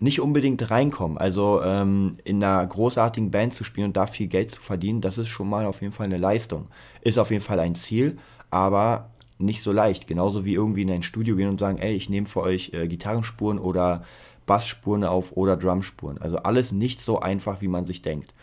nicht 0.00 0.20
unbedingt 0.20 0.70
reinkommen. 0.70 1.18
Also 1.18 1.62
ähm, 1.62 2.16
in 2.24 2.42
einer 2.42 2.66
großartigen 2.66 3.30
Band 3.30 3.54
zu 3.54 3.64
spielen 3.64 3.88
und 3.88 3.96
da 3.96 4.06
viel 4.06 4.26
Geld 4.26 4.50
zu 4.50 4.60
verdienen, 4.60 5.00
das 5.00 5.18
ist 5.18 5.28
schon 5.28 5.48
mal 5.48 5.66
auf 5.66 5.80
jeden 5.80 5.92
Fall 5.92 6.06
eine 6.06 6.18
Leistung. 6.18 6.68
Ist 7.02 7.18
auf 7.18 7.30
jeden 7.30 7.44
Fall 7.44 7.60
ein 7.60 7.74
Ziel, 7.74 8.18
aber 8.50 9.10
nicht 9.38 9.62
so 9.62 9.72
leicht. 9.72 10.06
Genauso 10.06 10.44
wie 10.44 10.54
irgendwie 10.54 10.82
in 10.82 10.90
ein 10.90 11.02
Studio 11.02 11.36
gehen 11.36 11.48
und 11.48 11.60
sagen, 11.60 11.78
ey, 11.78 11.94
ich 11.94 12.08
nehme 12.08 12.26
für 12.26 12.40
euch 12.40 12.72
äh, 12.72 12.88
Gitarrenspuren 12.88 13.58
oder 13.58 14.02
Bassspuren 14.46 15.04
auf 15.04 15.32
oder 15.32 15.56
Drumspuren. 15.56 16.18
Also 16.18 16.38
alles 16.38 16.72
nicht 16.72 17.00
so 17.00 17.20
einfach, 17.20 17.60
wie 17.60 17.68
man 17.68 17.84
sich 17.84 18.02
denkt. 18.02 18.34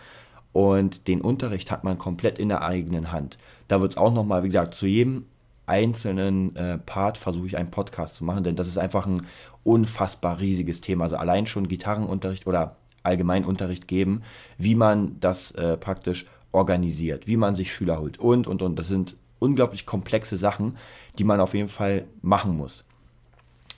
Und 0.54 1.08
den 1.08 1.22
Unterricht 1.22 1.72
hat 1.72 1.84
man 1.84 1.98
komplett 1.98 2.40
in 2.40 2.50
der 2.50 2.62
eigenen 2.62 3.12
Hand. 3.12 3.38
Da 3.68 3.82
wird 3.82 3.94
es 3.94 3.98
auch 3.98 4.14
nochmal, 4.14 4.44
wie 4.44 4.48
gesagt, 4.48 4.76
zu 4.76 4.86
jedem 4.86 5.26
einzelnen 5.66 6.56
äh, 6.56 6.78
Part 6.78 7.18
versuche 7.18 7.48
ich 7.48 7.58
einen 7.58 7.72
Podcast 7.72 8.18
zu 8.18 8.26
machen, 8.26 8.44
denn 8.44 8.58
das 8.58 8.68
ist 8.68 8.78
einfach 8.78 9.06
ein 9.06 9.26
unfassbar 9.64 10.40
riesiges 10.40 10.82
Thema. 10.82 11.06
Also 11.06 11.16
allein 11.16 11.46
schon 11.46 11.68
Gitarrenunterricht 11.68 12.46
oder 12.46 12.76
Allgemeinunterricht 13.04 13.88
geben, 13.88 14.24
wie 14.58 14.76
man 14.76 15.20
das 15.20 15.52
äh, 15.52 15.78
praktisch 15.78 16.26
organisiert, 16.52 17.28
wie 17.28 17.38
man 17.38 17.56
sich 17.56 17.72
Schüler 17.72 18.00
holt 18.00 18.20
und, 18.20 18.48
und, 18.48 18.62
und. 18.62 18.78
Das 18.78 18.88
sind 18.88 19.16
unglaublich 19.40 19.86
komplexe 19.86 20.38
Sachen, 20.38 20.78
die 21.18 21.24
man 21.24 21.40
auf 21.40 21.54
jeden 21.54 21.70
Fall 21.70 22.06
machen 22.22 22.58
muss. 22.58 22.84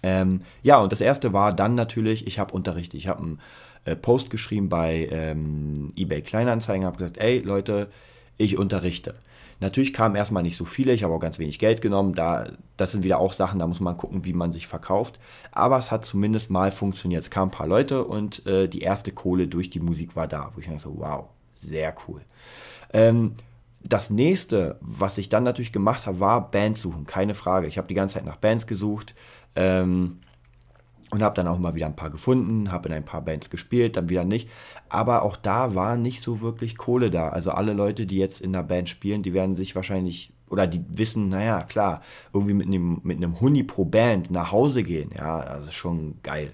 Ähm, 0.02 0.42
ja, 0.64 0.80
und 0.80 0.92
das 0.92 1.00
erste 1.00 1.32
war 1.32 1.54
dann 1.54 1.76
natürlich, 1.76 2.28
ich 2.28 2.40
habe 2.40 2.54
Unterricht. 2.54 2.94
Ich 2.94 3.08
habe 3.08 3.22
einen 3.22 3.40
äh, 3.86 3.96
Post 3.96 4.30
geschrieben 4.30 4.70
bei 4.70 5.08
ähm, 5.12 5.94
eBay 5.96 6.22
Kleinanzeigen, 6.22 6.86
habe 6.86 6.98
gesagt, 6.98 7.18
ey 7.18 7.40
Leute, 7.40 7.90
ich 8.38 8.58
unterrichte. 8.58 9.16
Natürlich 9.60 9.94
kamen 9.94 10.16
erstmal 10.16 10.44
nicht 10.44 10.58
so 10.58 10.66
viele, 10.66 10.94
ich 10.94 11.04
habe 11.04 11.14
auch 11.14 11.20
ganz 11.20 11.40
wenig 11.40 11.58
Geld 11.58 11.82
genommen. 11.82 12.16
Da, 12.16 12.52
das 12.76 12.92
sind 12.92 13.04
wieder 13.04 13.20
auch 13.20 13.32
Sachen, 13.32 13.60
da 13.60 13.68
muss 13.68 13.80
man 13.80 13.96
gucken, 13.96 14.26
wie 14.26 14.34
man 14.34 14.52
sich 14.52 14.68
verkauft. 14.68 15.20
Aber 15.52 15.78
es 15.78 15.90
hat 15.90 16.04
zumindest 16.04 16.50
mal 16.50 16.72
funktioniert. 16.72 17.22
Es 17.22 17.30
kamen 17.30 17.48
ein 17.48 17.58
paar 17.58 17.68
Leute 17.68 18.04
und 18.04 18.46
äh, 18.46 18.68
die 18.68 18.82
erste 18.82 19.12
Kohle 19.12 19.48
durch 19.48 19.70
die 19.70 19.80
Musik 19.80 20.16
war 20.18 20.28
da, 20.28 20.52
wo 20.54 20.60
ich 20.60 20.68
dachte, 20.68 20.90
wow, 20.94 21.30
sehr 21.56 21.96
cool. 22.08 22.22
Ähm, 22.92 23.36
das 23.82 24.10
nächste, 24.10 24.78
was 24.82 25.18
ich 25.18 25.30
dann 25.30 25.44
natürlich 25.44 25.72
gemacht 25.72 26.08
habe, 26.08 26.20
war 26.20 26.52
Bands 26.52 26.82
suchen, 26.82 27.06
keine 27.06 27.36
Frage. 27.36 27.68
Ich 27.68 27.78
habe 27.78 27.88
die 27.88 27.96
ganze 27.96 28.16
Zeit 28.16 28.26
nach 28.26 28.38
Bands 28.38 28.68
gesucht. 28.68 29.16
Ähm, 29.56 30.20
und 31.14 31.22
habe 31.22 31.36
dann 31.36 31.48
auch 31.48 31.60
mal 31.60 31.76
wieder 31.76 31.86
ein 31.86 31.96
paar 31.96 32.10
gefunden, 32.10 32.72
habe 32.72 32.90
in 32.90 32.96
ein 32.96 33.06
paar 33.06 33.22
Bands 33.22 33.52
gespielt, 33.52 33.98
dann 33.98 34.10
wieder 34.10 34.26
nicht. 34.26 34.50
Aber 34.90 35.22
auch 35.22 35.38
da 35.38 35.76
war 35.76 35.96
nicht 35.96 36.22
so 36.22 36.42
wirklich 36.42 36.76
Kohle 36.76 37.12
da. 37.12 37.30
Also 37.30 37.52
alle 37.52 37.74
Leute, 37.74 38.08
die 38.08 38.18
jetzt 38.18 38.42
in 38.42 38.52
der 38.52 38.64
Band 38.64 38.90
spielen, 38.90 39.22
die 39.22 39.36
werden 39.36 39.56
sich 39.56 39.76
wahrscheinlich 39.76 40.34
oder 40.50 40.66
die 40.66 40.84
wissen, 40.90 41.30
naja, 41.30 41.62
klar, 41.62 42.02
irgendwie 42.34 42.56
mit 42.56 42.66
einem, 42.66 43.00
mit 43.04 43.18
einem 43.18 43.40
Huni 43.40 43.62
pro 43.62 43.86
Band 43.86 44.32
nach 44.32 44.52
Hause 44.52 44.82
gehen. 44.82 45.12
Ja, 45.16 45.46
das 45.46 45.68
ist 45.68 45.76
schon 45.76 46.16
geil. 46.24 46.54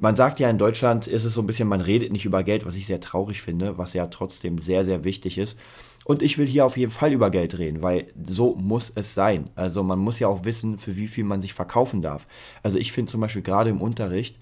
Man 0.00 0.16
sagt 0.16 0.40
ja 0.40 0.50
in 0.50 0.58
Deutschland 0.58 1.06
ist 1.06 1.24
es 1.24 1.34
so 1.34 1.40
ein 1.40 1.46
bisschen, 1.46 1.68
man 1.68 1.80
redet 1.80 2.10
nicht 2.10 2.24
über 2.24 2.42
Geld, 2.42 2.66
was 2.66 2.74
ich 2.74 2.86
sehr 2.86 3.00
traurig 3.00 3.40
finde, 3.40 3.78
was 3.78 3.92
ja 3.92 4.08
trotzdem 4.08 4.58
sehr, 4.58 4.84
sehr 4.84 5.04
wichtig 5.04 5.38
ist. 5.38 5.56
Und 6.04 6.22
ich 6.22 6.38
will 6.38 6.46
hier 6.46 6.64
auf 6.66 6.76
jeden 6.76 6.90
Fall 6.90 7.12
über 7.12 7.30
Geld 7.30 7.58
reden, 7.58 7.82
weil 7.82 8.12
so 8.24 8.54
muss 8.56 8.90
es 8.94 9.14
sein. 9.14 9.50
Also 9.54 9.82
man 9.82 9.98
muss 9.98 10.18
ja 10.18 10.28
auch 10.28 10.44
wissen, 10.44 10.78
für 10.78 10.96
wie 10.96 11.08
viel 11.08 11.24
man 11.24 11.40
sich 11.40 11.52
verkaufen 11.52 12.02
darf. 12.02 12.26
Also 12.62 12.78
ich 12.78 12.92
finde 12.92 13.12
zum 13.12 13.20
Beispiel 13.20 13.42
gerade 13.42 13.70
im 13.70 13.80
Unterricht, 13.80 14.38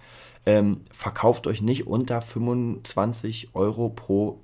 ähm, 0.46 0.82
verkauft 0.92 1.46
euch 1.46 1.60
nicht 1.60 1.86
unter 1.86 2.22
25 2.22 3.54
Euro 3.54 3.90
pro 3.90 4.40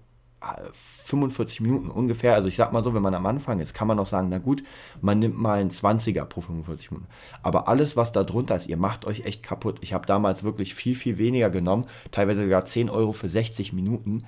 45 0.73 1.61
Minuten 1.61 1.91
ungefähr. 1.91 2.35
Also 2.35 2.49
ich 2.49 2.57
sag 2.57 2.73
mal 2.73 2.83
so, 2.83 2.95
wenn 2.95 3.03
man 3.03 3.15
am 3.15 3.27
Anfang 3.27 3.61
ist, 3.61 3.75
kann 3.75 3.89
man 3.89 3.99
auch 3.99 4.07
sagen, 4.07 4.29
na 4.29 4.39
gut, 4.39 4.63
man 5.01 5.19
nimmt 5.19 5.39
mal 5.39 5.61
einen 5.61 5.71
20er 5.71 6.25
pro 6.25 6.41
45 6.41 6.91
Minuten. 6.91 7.09
Aber 7.43 7.69
alles, 7.69 7.97
was 7.97 8.13
da 8.13 8.25
drunter 8.25 8.57
ist, 8.57 8.69
ihr 8.69 8.77
macht 8.77 9.07
euch 9.07 9.25
echt 9.25 9.43
kaputt. 9.43 9.79
Ich 9.81 9.93
habe 9.93 10.07
damals 10.07 10.45
wirklich 10.45 10.75
viel, 10.75 10.95
viel 10.95 11.19
weniger 11.19 11.51
genommen, 11.51 11.87
teilweise 12.11 12.43
sogar 12.43 12.65
10 12.65 12.91
Euro 12.91 13.13
für 13.13 13.29
60 13.29 13.73
Minuten. 13.73 14.25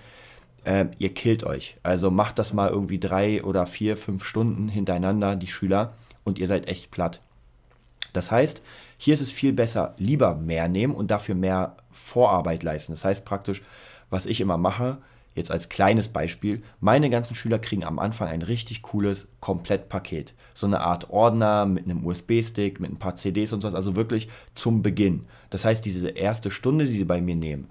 Ähm, 0.67 0.91
ihr 0.99 1.15
killt 1.15 1.45
euch. 1.45 1.77
Also 1.85 2.11
macht 2.11 2.41
das 2.41 2.53
mal 2.53 2.69
irgendwie 2.69 2.99
drei 2.99 3.43
oder 3.45 3.67
vier, 3.67 3.97
fünf 3.97 4.25
Stunden 4.25 4.69
hintereinander, 4.69 5.37
die 5.37 5.47
Schüler, 5.47 5.95
und 6.25 6.41
ihr 6.41 6.49
seid 6.49 6.67
echt 6.67 6.91
platt. 6.91 7.21
Das 8.13 8.33
heißt, 8.33 8.63
hier 8.99 9.15
ist 9.15 9.21
es 9.21 9.31
viel 9.31 9.53
besser, 9.53 9.95
lieber 9.97 10.35
mehr 10.35 10.69
nehmen 10.69 10.95
und 10.95 11.11
dafür 11.11 11.37
mehr 11.37 11.77
Vorarbeit 11.93 12.65
leisten. 12.65 12.93
Das 12.93 13.05
heißt 13.05 13.25
praktisch, 13.25 13.63
was 14.11 14.27
ich 14.27 14.41
immer 14.41 14.57
mache, 14.59 14.99
jetzt 15.37 15.53
als 15.53 15.69
kleines 15.69 16.09
Beispiel, 16.09 16.63
meine 16.81 17.11
ganzen 17.11 17.37
Schüler 17.37 17.59
kriegen 17.61 17.85
am 17.85 18.01
Anfang 18.01 18.29
ein 18.29 18.43
richtig 18.43 18.83
cooles 18.83 19.29
Komplettpaket. 19.39 20.35
So 20.55 20.67
eine 20.67 20.81
Art 20.81 21.11
Ordner 21.11 21.67
mit 21.67 21.85
einem 21.85 22.05
USB-Stick, 22.05 22.81
mit 22.81 22.91
ein 22.91 22.99
paar 22.99 23.15
CDs 23.15 23.53
und 23.53 23.61
sowas, 23.61 23.75
also 23.75 23.95
wirklich 23.95 24.29
zum 24.55 24.83
Beginn. 24.83 25.27
Das 25.51 25.65
heißt, 25.65 25.85
diese 25.85 26.09
erste 26.09 26.51
Stunde, 26.51 26.87
die 26.87 26.91
sie 26.91 27.05
bei 27.05 27.21
mir 27.21 27.37
nehmen, 27.37 27.71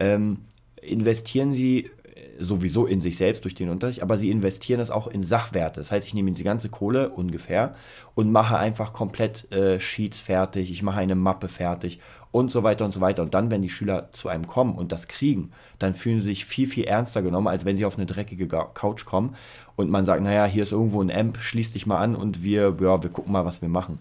ähm, 0.00 0.40
investieren 0.82 1.52
sie 1.52 1.90
sowieso 2.38 2.86
in 2.86 3.00
sich 3.00 3.16
selbst 3.16 3.44
durch 3.44 3.54
den 3.54 3.68
Unterricht, 3.68 4.02
aber 4.02 4.18
sie 4.18 4.30
investieren 4.30 4.80
es 4.80 4.90
auch 4.90 5.06
in 5.06 5.22
Sachwerte. 5.22 5.80
Das 5.80 5.90
heißt, 5.90 6.06
ich 6.06 6.14
nehme 6.14 6.32
die 6.32 6.42
ganze 6.44 6.68
Kohle 6.68 7.10
ungefähr 7.10 7.74
und 8.14 8.32
mache 8.32 8.56
einfach 8.58 8.92
komplett 8.92 9.50
äh, 9.52 9.80
Sheets 9.80 10.22
fertig, 10.22 10.70
ich 10.70 10.82
mache 10.82 10.98
eine 10.98 11.14
Mappe 11.14 11.48
fertig 11.48 12.00
und 12.30 12.50
so 12.50 12.62
weiter 12.62 12.84
und 12.84 12.92
so 12.92 13.00
weiter. 13.00 13.22
Und 13.22 13.32
dann, 13.34 13.50
wenn 13.50 13.62
die 13.62 13.68
Schüler 13.68 14.10
zu 14.10 14.28
einem 14.28 14.46
kommen 14.46 14.74
und 14.74 14.90
das 14.90 15.06
kriegen, 15.06 15.52
dann 15.78 15.94
fühlen 15.94 16.18
sie 16.18 16.26
sich 16.26 16.44
viel, 16.44 16.66
viel 16.66 16.84
ernster 16.84 17.22
genommen, 17.22 17.46
als 17.46 17.64
wenn 17.64 17.76
sie 17.76 17.84
auf 17.84 17.96
eine 17.96 18.06
dreckige 18.06 18.48
Couch 18.48 19.04
kommen 19.04 19.36
und 19.76 19.90
man 19.90 20.04
sagt, 20.04 20.22
naja, 20.22 20.44
hier 20.44 20.64
ist 20.64 20.72
irgendwo 20.72 21.00
ein 21.00 21.10
Amp, 21.10 21.38
schließ 21.38 21.72
dich 21.72 21.86
mal 21.86 21.98
an 21.98 22.16
und 22.16 22.42
wir, 22.42 22.76
ja, 22.80 23.02
wir 23.02 23.10
gucken 23.10 23.32
mal, 23.32 23.44
was 23.44 23.62
wir 23.62 23.68
machen. 23.68 24.00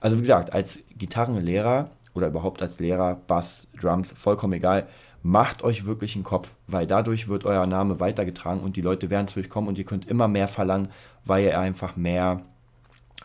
Also 0.00 0.16
wie 0.16 0.22
gesagt, 0.22 0.52
als 0.52 0.80
Gitarrenlehrer 0.96 1.90
oder 2.14 2.28
überhaupt 2.28 2.62
als 2.62 2.80
Lehrer, 2.80 3.18
Bass, 3.26 3.68
Drums, 3.80 4.12
vollkommen 4.12 4.54
egal, 4.54 4.86
macht 5.24 5.64
euch 5.64 5.86
wirklich 5.86 6.14
einen 6.14 6.22
Kopf, 6.22 6.54
weil 6.66 6.86
dadurch 6.86 7.28
wird 7.28 7.46
euer 7.46 7.66
Name 7.66 7.98
weitergetragen 7.98 8.60
und 8.60 8.76
die 8.76 8.82
Leute 8.82 9.08
werden 9.08 9.26
zu 9.26 9.40
euch 9.40 9.48
kommen 9.48 9.68
und 9.68 9.78
ihr 9.78 9.84
könnt 9.84 10.06
immer 10.06 10.28
mehr 10.28 10.48
verlangen, 10.48 10.88
weil 11.24 11.44
ihr 11.44 11.58
einfach 11.58 11.96
mehr 11.96 12.42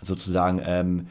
sozusagen, 0.01 0.61
ähm, 0.65 1.07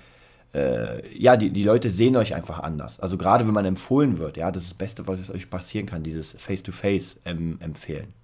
äh, 0.54 1.06
ja, 1.14 1.36
die, 1.36 1.50
die 1.50 1.62
Leute 1.62 1.90
sehen 1.90 2.16
euch 2.16 2.34
einfach 2.34 2.60
anders. 2.60 3.00
Also 3.00 3.18
gerade 3.18 3.46
wenn 3.46 3.52
man 3.52 3.66
empfohlen 3.66 4.16
wird, 4.16 4.38
ja, 4.38 4.50
das 4.50 4.62
ist 4.62 4.72
das 4.72 4.78
Beste, 4.78 5.06
was 5.06 5.28
euch 5.28 5.50
passieren 5.50 5.84
kann, 5.84 6.02
dieses 6.02 6.32
Face-to-Face 6.32 7.20
ähm, 7.26 7.58
empfehlen. 7.60 8.14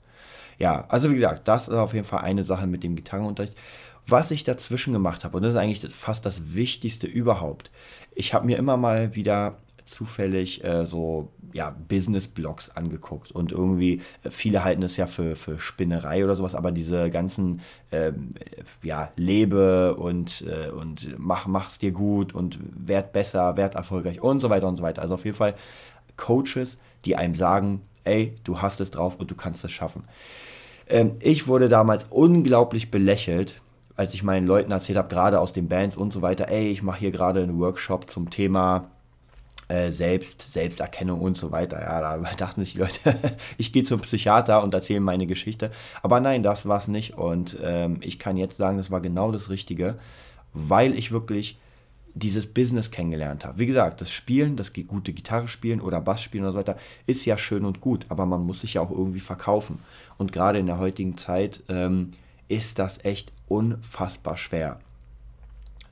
Ja, 0.59 0.87
also 0.89 1.11
wie 1.11 1.17
gesagt, 1.17 1.47
das 1.47 1.69
ist 1.69 1.75
auf 1.75 1.93
jeden 1.93 2.07
Fall 2.07 2.21
eine 2.21 2.45
Sache 2.45 2.67
mit 2.67 2.83
dem 2.83 2.97
Gitarrenunterricht. 2.97 3.59
Was 4.07 4.31
ich 4.31 4.43
dazwischen 4.43 4.95
gemacht 4.95 5.23
habe, 5.23 5.37
und 5.37 5.43
das 5.43 5.53
ist 5.53 5.59
eigentlich 5.59 5.93
fast 5.93 6.25
das 6.25 6.55
Wichtigste 6.55 7.07
überhaupt, 7.07 7.71
ich 8.15 8.33
habe 8.33 8.47
mir 8.47 8.57
immer 8.57 8.79
mal 8.79 9.15
wieder 9.15 9.59
zufällig 9.85 10.65
äh, 10.65 10.87
so 10.87 11.33
ja, 11.53 11.75
Business-Blogs 11.89 12.71
angeguckt 12.71 13.31
und 13.31 13.53
irgendwie, 13.53 14.01
äh, 14.23 14.31
viele 14.31 14.65
halten 14.65 14.83
es 14.83 14.97
ja 14.97 15.07
für, 15.07 15.37
für 15.37 15.61
Spinnerei 15.61 16.25
oder 16.25 16.35
sowas, 16.35 16.55
aber 16.55 16.73
diese 16.73 17.11
ganzen, 17.11 17.61
ähm, 17.93 18.35
ja, 18.83 19.13
lebe 19.17 19.95
und, 19.95 20.45
äh, 20.49 20.71
und 20.71 21.15
mach, 21.19 21.47
mach's 21.47 21.79
dir 21.79 21.93
gut 21.93 22.35
und 22.35 22.59
werd 22.75 23.13
besser, 23.13 23.57
werd 23.57 23.75
erfolgreich 23.75 24.21
und 24.21 24.41
so 24.41 24.51
weiter 24.51 24.67
und 24.67 24.77
so 24.77 24.83
weiter. 24.83 25.03
Also 25.03 25.15
auf 25.15 25.25
jeden 25.25 25.37
Fall 25.37 25.55
Coaches, 26.17 26.79
die 27.05 27.17
einem 27.17 27.35
sagen, 27.35 27.83
ey, 28.05 28.35
du 28.45 28.61
hast 28.61 28.81
es 28.81 28.91
drauf 28.91 29.17
und 29.17 29.31
du 29.31 29.35
kannst 29.35 29.65
es 29.65 29.73
schaffen. 29.73 30.05
Ähm, 30.89 31.13
ich 31.21 31.47
wurde 31.47 31.69
damals 31.69 32.07
unglaublich 32.11 32.91
belächelt, 32.91 33.61
als 33.97 34.15
ich 34.15 34.23
meinen 34.23 34.47
Leuten 34.47 34.73
erzählt 34.73 34.99
habe, 34.99 35.09
gerade 35.09 35.41
aus 35.41 35.53
den 35.53 35.69
Bands 35.69 35.97
und 35.97 36.13
so 36.13 36.21
weiter, 36.23 36.49
ey, 36.49 36.69
ich 36.69 36.83
mache 36.83 36.99
hier 37.01 37.11
gerade 37.13 37.43
einen 37.43 37.59
Workshop 37.61 38.11
zum 38.11 38.31
Thema 38.31 38.91
äh, 39.69 39.91
Selbst, 39.91 40.53
Selbsterkennung 40.53 41.21
und 41.21 41.37
so 41.37 41.51
weiter. 41.53 41.81
Ja, 41.81 42.01
da 42.01 42.17
dachten 42.37 42.63
sich 42.63 42.75
die 42.75 42.81
Leute, 42.81 42.99
ich 43.59 43.73
gehe 43.73 43.83
zum 43.83 44.01
Psychiater 44.01 44.63
und 44.63 44.75
erzähle 44.75 45.01
meine 45.01 45.27
Geschichte. 45.27 45.71
Aber 46.03 46.21
nein, 46.21 46.43
das 46.43 46.67
war 46.67 46.79
es 46.79 46.89
nicht. 46.89 47.17
Und 47.17 47.59
ähm, 47.63 47.99
ich 48.01 48.19
kann 48.19 48.37
jetzt 48.37 48.57
sagen, 48.57 48.77
das 48.77 48.91
war 48.91 49.01
genau 49.01 49.33
das 49.33 49.51
Richtige, 49.51 49.99
weil 50.53 50.95
ich 50.95 51.13
wirklich 51.13 51.59
dieses 52.15 52.47
Business 52.47 52.91
kennengelernt 52.91 53.45
habe. 53.45 53.59
Wie 53.59 53.67
gesagt, 53.67 54.01
das 54.01 54.13
Spielen, 54.13 54.57
das 54.57 54.73
gute 54.73 55.13
Gitarre 55.13 55.49
spielen 55.49 55.81
oder 55.81 56.01
Bass 56.01 56.23
spielen 56.23 56.45
oder 56.45 56.53
so 56.53 56.59
weiter, 56.59 56.79
ist 57.07 57.25
ja 57.25 57.37
schön 57.37 57.65
und 57.65 57.81
gut, 57.81 58.07
aber 58.09 58.25
man 58.25 58.47
muss 58.47 58.61
sich 58.61 58.75
ja 58.75 58.81
auch 58.81 58.91
irgendwie 58.91 59.21
verkaufen. 59.21 59.81
Und 60.17 60.33
gerade 60.33 60.61
in 60.61 60.67
der 60.67 60.79
heutigen 60.79 61.19
Zeit 61.19 61.65
ähm, 61.69 62.11
ist 62.49 62.79
das 62.79 63.05
echt 63.05 63.33
unfassbar 63.49 64.37
schwer. 64.37 64.79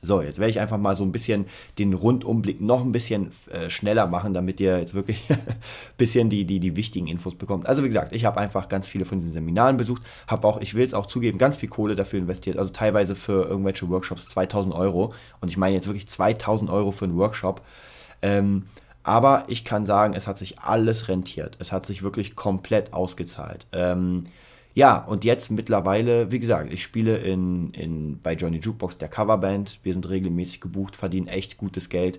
So, 0.04 0.20
jetzt 0.20 0.40
werde 0.40 0.50
ich 0.50 0.58
einfach 0.58 0.78
mal 0.78 0.96
so 0.96 1.04
ein 1.04 1.12
bisschen 1.12 1.46
den 1.78 1.94
Rundumblick 1.94 2.60
noch 2.60 2.80
ein 2.80 2.90
bisschen 2.90 3.30
äh, 3.52 3.70
schneller 3.70 4.08
machen, 4.08 4.34
damit 4.34 4.58
ihr 4.58 4.76
jetzt 4.80 4.94
wirklich 4.94 5.22
ein 5.30 5.38
bisschen 5.96 6.28
die, 6.28 6.44
die, 6.44 6.58
die 6.58 6.74
wichtigen 6.74 7.06
Infos 7.06 7.36
bekommt. 7.36 7.68
Also 7.68 7.84
wie 7.84 7.88
gesagt, 7.88 8.12
ich 8.12 8.24
habe 8.24 8.40
einfach 8.40 8.68
ganz 8.68 8.88
viele 8.88 9.04
von 9.04 9.20
diesen 9.20 9.32
Seminaren 9.32 9.76
besucht, 9.76 10.02
habe 10.26 10.48
auch, 10.48 10.60
ich 10.60 10.74
will 10.74 10.84
es 10.84 10.92
auch 10.92 11.06
zugeben, 11.06 11.38
ganz 11.38 11.56
viel 11.56 11.68
Kohle 11.68 11.94
dafür 11.94 12.18
investiert. 12.18 12.58
Also 12.58 12.72
teilweise 12.72 13.14
für 13.14 13.46
irgendwelche 13.46 13.88
Workshops 13.90 14.26
2000 14.26 14.74
Euro. 14.74 15.14
Und 15.40 15.50
ich 15.50 15.56
meine 15.56 15.76
jetzt 15.76 15.86
wirklich 15.86 16.08
2000 16.08 16.68
Euro 16.68 16.90
für 16.90 17.04
einen 17.04 17.16
Workshop. 17.16 17.62
Ähm, 18.22 18.64
aber 19.04 19.44
ich 19.46 19.64
kann 19.64 19.84
sagen, 19.84 20.14
es 20.14 20.26
hat 20.26 20.36
sich 20.36 20.58
alles 20.58 21.06
rentiert. 21.06 21.56
Es 21.60 21.70
hat 21.70 21.86
sich 21.86 22.02
wirklich 22.02 22.34
komplett 22.34 22.92
ausgezahlt. 22.92 23.68
Ähm, 23.70 24.24
ja, 24.74 24.96
und 24.96 25.24
jetzt 25.24 25.50
mittlerweile, 25.50 26.30
wie 26.30 26.40
gesagt, 26.40 26.72
ich 26.72 26.82
spiele 26.82 27.18
in, 27.18 27.74
in, 27.74 28.20
bei 28.22 28.32
Johnny 28.32 28.56
Jukebox 28.56 28.96
der 28.96 29.08
Coverband. 29.08 29.80
Wir 29.82 29.92
sind 29.92 30.08
regelmäßig 30.08 30.62
gebucht, 30.62 30.96
verdienen 30.96 31.28
echt 31.28 31.58
gutes 31.58 31.90
Geld. 31.90 32.18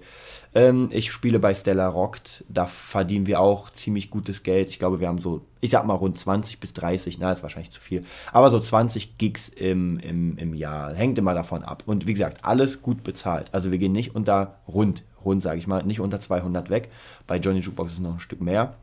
Ähm, 0.54 0.90
ich 0.92 1.12
spiele 1.12 1.40
bei 1.40 1.56
Stella 1.56 1.88
Rockt, 1.88 2.44
da 2.48 2.68
verdienen 2.68 3.26
wir 3.26 3.40
auch 3.40 3.72
ziemlich 3.72 4.12
gutes 4.12 4.44
Geld. 4.44 4.70
Ich 4.70 4.78
glaube, 4.78 5.00
wir 5.00 5.08
haben 5.08 5.20
so, 5.20 5.42
ich 5.62 5.72
sag 5.72 5.84
mal 5.88 5.96
rund 5.96 6.16
20 6.16 6.60
bis 6.60 6.74
30, 6.74 7.18
na, 7.18 7.32
ist 7.32 7.42
wahrscheinlich 7.42 7.72
zu 7.72 7.82
viel, 7.82 8.02
aber 8.32 8.52
so 8.52 8.60
20 8.60 9.18
Gigs 9.18 9.50
im, 9.50 9.98
im, 10.00 10.38
im 10.38 10.54
Jahr. 10.54 10.94
Hängt 10.94 11.18
immer 11.18 11.34
davon 11.34 11.64
ab. 11.64 11.82
Und 11.88 12.08
wie 12.08 12.14
gesagt, 12.14 12.46
alles 12.46 12.84
gut 12.84 13.04
bezahlt. 13.04 13.50
Also 13.52 13.72
wir 13.72 13.80
gehen 13.80 13.94
nicht 13.94 14.16
unter 14.16 14.60
rund, 14.68 15.04
rund 15.26 15.42
sage 15.42 15.58
ich 15.58 15.66
mal, 15.66 15.82
nicht 15.84 16.00
unter 16.00 16.20
200 16.20 16.70
weg. 16.70 16.90
Bei 17.26 17.38
Johnny 17.38 17.62
Jukebox 17.62 17.94
ist 17.94 18.00
noch 18.00 18.14
ein 18.14 18.20
Stück 18.20 18.42
mehr. 18.42 18.76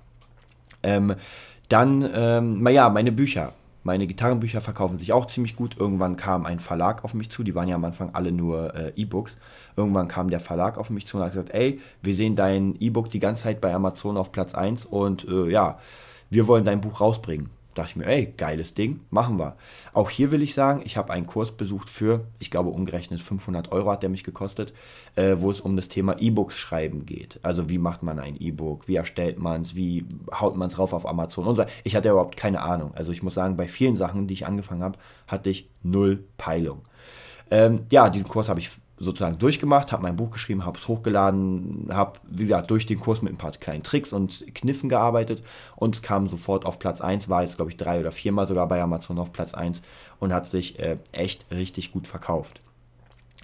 Ähm, 0.82 1.14
dann, 1.68 2.08
ähm, 2.12 2.62
naja, 2.64 2.88
meine 2.88 3.12
Bücher. 3.12 3.52
Meine 3.82 4.06
Gitarrenbücher 4.06 4.60
verkaufen 4.60 4.98
sich 4.98 5.12
auch 5.12 5.26
ziemlich 5.26 5.56
gut. 5.56 5.78
Irgendwann 5.78 6.16
kam 6.16 6.44
ein 6.44 6.58
Verlag 6.58 7.04
auf 7.04 7.14
mich 7.14 7.30
zu, 7.30 7.42
die 7.42 7.54
waren 7.54 7.68
ja 7.68 7.76
am 7.76 7.84
Anfang 7.84 8.10
alle 8.14 8.32
nur 8.32 8.74
äh, 8.74 8.92
E-Books. 8.96 9.38
Irgendwann 9.76 10.08
kam 10.08 10.28
der 10.28 10.40
Verlag 10.40 10.76
auf 10.76 10.90
mich 10.90 11.06
zu 11.06 11.16
und 11.16 11.22
hat 11.22 11.32
gesagt, 11.32 11.50
ey, 11.54 11.80
wir 12.02 12.14
sehen 12.14 12.36
dein 12.36 12.76
E-Book 12.78 13.10
die 13.10 13.20
ganze 13.20 13.44
Zeit 13.44 13.60
bei 13.60 13.74
Amazon 13.74 14.16
auf 14.16 14.32
Platz 14.32 14.54
1 14.54 14.86
und 14.86 15.26
äh, 15.28 15.48
ja, 15.50 15.78
wir 16.28 16.46
wollen 16.46 16.64
dein 16.64 16.80
Buch 16.80 17.00
rausbringen 17.00 17.48
dachte 17.80 17.90
ich 17.90 17.96
mir, 17.96 18.06
ey, 18.06 18.32
geiles 18.36 18.74
Ding, 18.74 19.00
machen 19.10 19.38
wir. 19.38 19.56
Auch 19.92 20.10
hier 20.10 20.30
will 20.30 20.42
ich 20.42 20.54
sagen, 20.54 20.82
ich 20.84 20.96
habe 20.96 21.12
einen 21.12 21.26
Kurs 21.26 21.52
besucht 21.52 21.90
für, 21.90 22.26
ich 22.38 22.50
glaube 22.50 22.70
umgerechnet 22.70 23.20
500 23.20 23.72
Euro 23.72 23.90
hat 23.90 24.02
der 24.02 24.10
mich 24.10 24.24
gekostet, 24.24 24.72
äh, 25.16 25.36
wo 25.38 25.50
es 25.50 25.60
um 25.60 25.76
das 25.76 25.88
Thema 25.88 26.16
E-Books 26.18 26.58
schreiben 26.58 27.06
geht. 27.06 27.40
Also 27.42 27.68
wie 27.68 27.78
macht 27.78 28.02
man 28.02 28.18
ein 28.18 28.36
E-Book, 28.40 28.86
wie 28.86 28.96
erstellt 28.96 29.38
man 29.38 29.62
es, 29.62 29.74
wie 29.74 30.04
haut 30.32 30.56
man 30.56 30.68
es 30.68 30.78
rauf 30.78 30.92
auf 30.92 31.08
Amazon 31.08 31.46
und 31.46 31.56
so. 31.56 31.64
Ich 31.84 31.96
hatte 31.96 32.10
überhaupt 32.10 32.36
keine 32.36 32.60
Ahnung. 32.60 32.92
Also 32.94 33.12
ich 33.12 33.22
muss 33.22 33.34
sagen, 33.34 33.56
bei 33.56 33.66
vielen 33.66 33.96
Sachen, 33.96 34.26
die 34.26 34.34
ich 34.34 34.46
angefangen 34.46 34.82
habe, 34.82 34.98
hatte 35.26 35.50
ich 35.50 35.68
null 35.82 36.24
Peilung. 36.36 36.82
Ähm, 37.50 37.86
ja, 37.90 38.10
diesen 38.10 38.28
Kurs 38.28 38.48
habe 38.48 38.60
ich 38.60 38.70
sozusagen 39.00 39.38
durchgemacht, 39.38 39.92
habe 39.92 40.02
mein 40.02 40.16
Buch 40.16 40.30
geschrieben, 40.30 40.66
habe 40.66 40.76
es 40.76 40.86
hochgeladen, 40.86 41.88
habe, 41.90 42.20
wie 42.28 42.42
gesagt, 42.42 42.70
durch 42.70 42.84
den 42.84 43.00
Kurs 43.00 43.22
mit 43.22 43.32
ein 43.32 43.38
paar 43.38 43.52
kleinen 43.52 43.82
Tricks 43.82 44.12
und 44.12 44.54
Kniffen 44.54 44.90
gearbeitet 44.90 45.42
und 45.74 45.96
es 45.96 46.02
kam 46.02 46.26
sofort 46.26 46.66
auf 46.66 46.78
Platz 46.78 47.00
1, 47.00 47.30
war 47.30 47.40
jetzt, 47.40 47.56
glaube 47.56 47.70
ich, 47.70 47.78
drei 47.78 47.98
oder 47.98 48.12
viermal 48.12 48.46
sogar 48.46 48.68
bei 48.68 48.80
Amazon 48.80 49.18
auf 49.18 49.32
Platz 49.32 49.54
1 49.54 49.80
und 50.18 50.34
hat 50.34 50.46
sich 50.46 50.78
äh, 50.78 50.98
echt 51.12 51.46
richtig 51.50 51.92
gut 51.92 52.06
verkauft. 52.06 52.60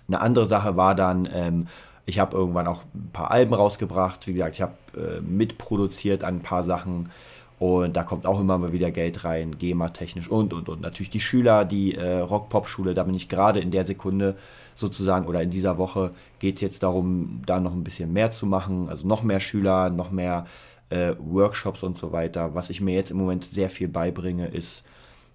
Eine 0.09 0.21
andere 0.21 0.45
Sache 0.45 0.77
war 0.77 0.95
dann, 0.95 1.27
ähm, 1.33 1.69
ich 2.05 2.19
habe 2.19 2.37
irgendwann 2.37 2.66
auch 2.66 2.83
ein 2.95 3.11
paar 3.14 3.31
Alben 3.31 3.55
rausgebracht, 3.55 4.27
wie 4.27 4.35
gesagt, 4.35 4.57
ich 4.57 4.62
habe 4.62 4.77
äh, 4.95 5.23
mitproduziert 5.23 6.23
an 6.23 6.37
ein 6.37 6.42
paar 6.42 6.64
Sachen, 6.64 7.11
und 7.59 7.97
da 7.97 8.03
kommt 8.03 8.27
auch 8.27 8.38
immer 8.38 8.59
mal 8.59 8.73
wieder 8.73 8.90
Geld 8.90 9.25
rein, 9.25 9.57
GEMA-technisch 9.57 10.29
und, 10.29 10.53
und, 10.53 10.69
und. 10.69 10.83
Natürlich 10.83 11.09
die 11.09 11.21
Schüler, 11.21 11.64
die 11.64 11.95
äh, 11.95 12.19
Rock-Pop-Schule, 12.19 12.92
da 12.92 13.03
bin 13.05 13.14
ich 13.14 13.29
gerade 13.29 13.61
in 13.61 13.71
der 13.71 13.85
Sekunde 13.85 14.37
sozusagen 14.75 15.27
oder 15.27 15.42
in 15.42 15.51
dieser 15.51 15.79
Woche 15.79 16.11
geht 16.38 16.57
es 16.57 16.61
jetzt 16.61 16.83
darum, 16.83 17.40
da 17.47 17.59
noch 17.59 17.73
ein 17.73 17.85
bisschen 17.85 18.12
mehr 18.12 18.31
zu 18.31 18.45
machen. 18.45 18.90
Also 18.90 19.09
noch 19.09 19.23
mehr 19.23 19.40
Schüler, 19.40 19.88
noch 19.88 20.11
mehr 20.11 20.47
äh, 20.90 21.14
Workshops 21.19 21.83
und 21.83 21.97
so 21.97 22.12
weiter. 22.12 22.55
Was 22.55 22.69
ich 22.69 22.83
mir 22.83 22.95
jetzt 22.95 23.11
im 23.11 23.16
Moment 23.16 23.47
sehr 23.47 23.71
viel 23.71 23.88
beibringe, 23.88 24.49
ist, 24.49 24.85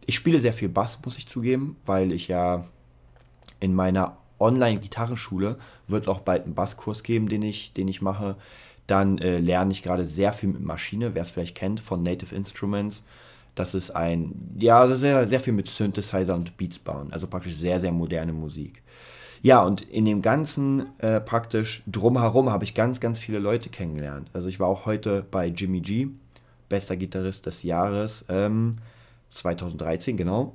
ich 0.05 0.15
spiele 0.15 0.37
sehr 0.37 0.53
viel 0.53 0.69
Bass, 0.69 0.99
muss 1.03 1.17
ich 1.17 1.27
zugeben, 1.27 1.77
weil 1.85 2.11
ich 2.11 2.27
ja 2.27 2.65
in 3.59 3.73
meiner 3.73 4.17
Online-Gitarrenschule 4.39 5.57
wird 5.87 6.03
es 6.03 6.07
auch 6.07 6.19
bald 6.19 6.45
einen 6.45 6.55
Basskurs 6.55 7.03
geben, 7.03 7.29
den 7.29 7.41
ich, 7.41 7.73
den 7.73 7.87
ich 7.87 8.01
mache. 8.01 8.37
Dann 8.87 9.17
äh, 9.19 9.39
lerne 9.39 9.71
ich 9.71 9.83
gerade 9.83 10.05
sehr 10.05 10.33
viel 10.33 10.49
mit 10.49 10.61
Maschine, 10.61 11.15
wer 11.15 11.21
es 11.21 11.31
vielleicht 11.31 11.55
kennt, 11.55 11.79
von 11.79 12.03
Native 12.03 12.35
Instruments. 12.35 13.03
Das 13.55 13.73
ist 13.73 13.91
ein, 13.91 14.55
ja, 14.57 14.87
sehr, 14.87 15.27
sehr 15.27 15.39
viel 15.39 15.53
mit 15.53 15.67
Synthesizer 15.67 16.35
und 16.35 16.57
Beats 16.57 16.79
bauen. 16.79 17.11
Also 17.11 17.27
praktisch 17.27 17.55
sehr, 17.55 17.79
sehr 17.79 17.91
moderne 17.91 18.33
Musik. 18.33 18.81
Ja, 19.43 19.63
und 19.63 19.81
in 19.81 20.05
dem 20.05 20.21
ganzen 20.21 20.97
äh, 20.99 21.19
praktisch 21.19 21.81
drumherum 21.87 22.51
habe 22.51 22.63
ich 22.63 22.75
ganz, 22.75 22.99
ganz 22.99 23.19
viele 23.19 23.39
Leute 23.39 23.69
kennengelernt. 23.69 24.29
Also 24.33 24.49
ich 24.49 24.59
war 24.59 24.67
auch 24.67 24.85
heute 24.85 25.25
bei 25.29 25.47
Jimmy 25.47 25.81
G, 25.81 26.09
bester 26.69 26.95
Gitarrist 26.95 27.47
des 27.47 27.63
Jahres, 27.63 28.25
ähm, 28.29 28.77
2013, 29.29 30.15
genau. 30.15 30.53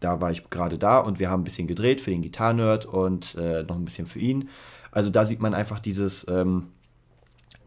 Da 0.00 0.20
war 0.20 0.30
ich 0.30 0.48
gerade 0.48 0.78
da 0.78 0.98
und 0.98 1.18
wir 1.18 1.28
haben 1.28 1.42
ein 1.42 1.44
bisschen 1.44 1.66
gedreht 1.66 2.00
für 2.00 2.10
den 2.10 2.22
Gitarrenerd 2.22 2.86
und 2.86 3.34
äh, 3.34 3.64
noch 3.64 3.76
ein 3.76 3.84
bisschen 3.84 4.06
für 4.06 4.20
ihn. 4.20 4.48
Also 4.90 5.10
da 5.10 5.26
sieht 5.26 5.40
man 5.40 5.54
einfach 5.54 5.80
dieses, 5.80 6.26
ähm, 6.28 6.68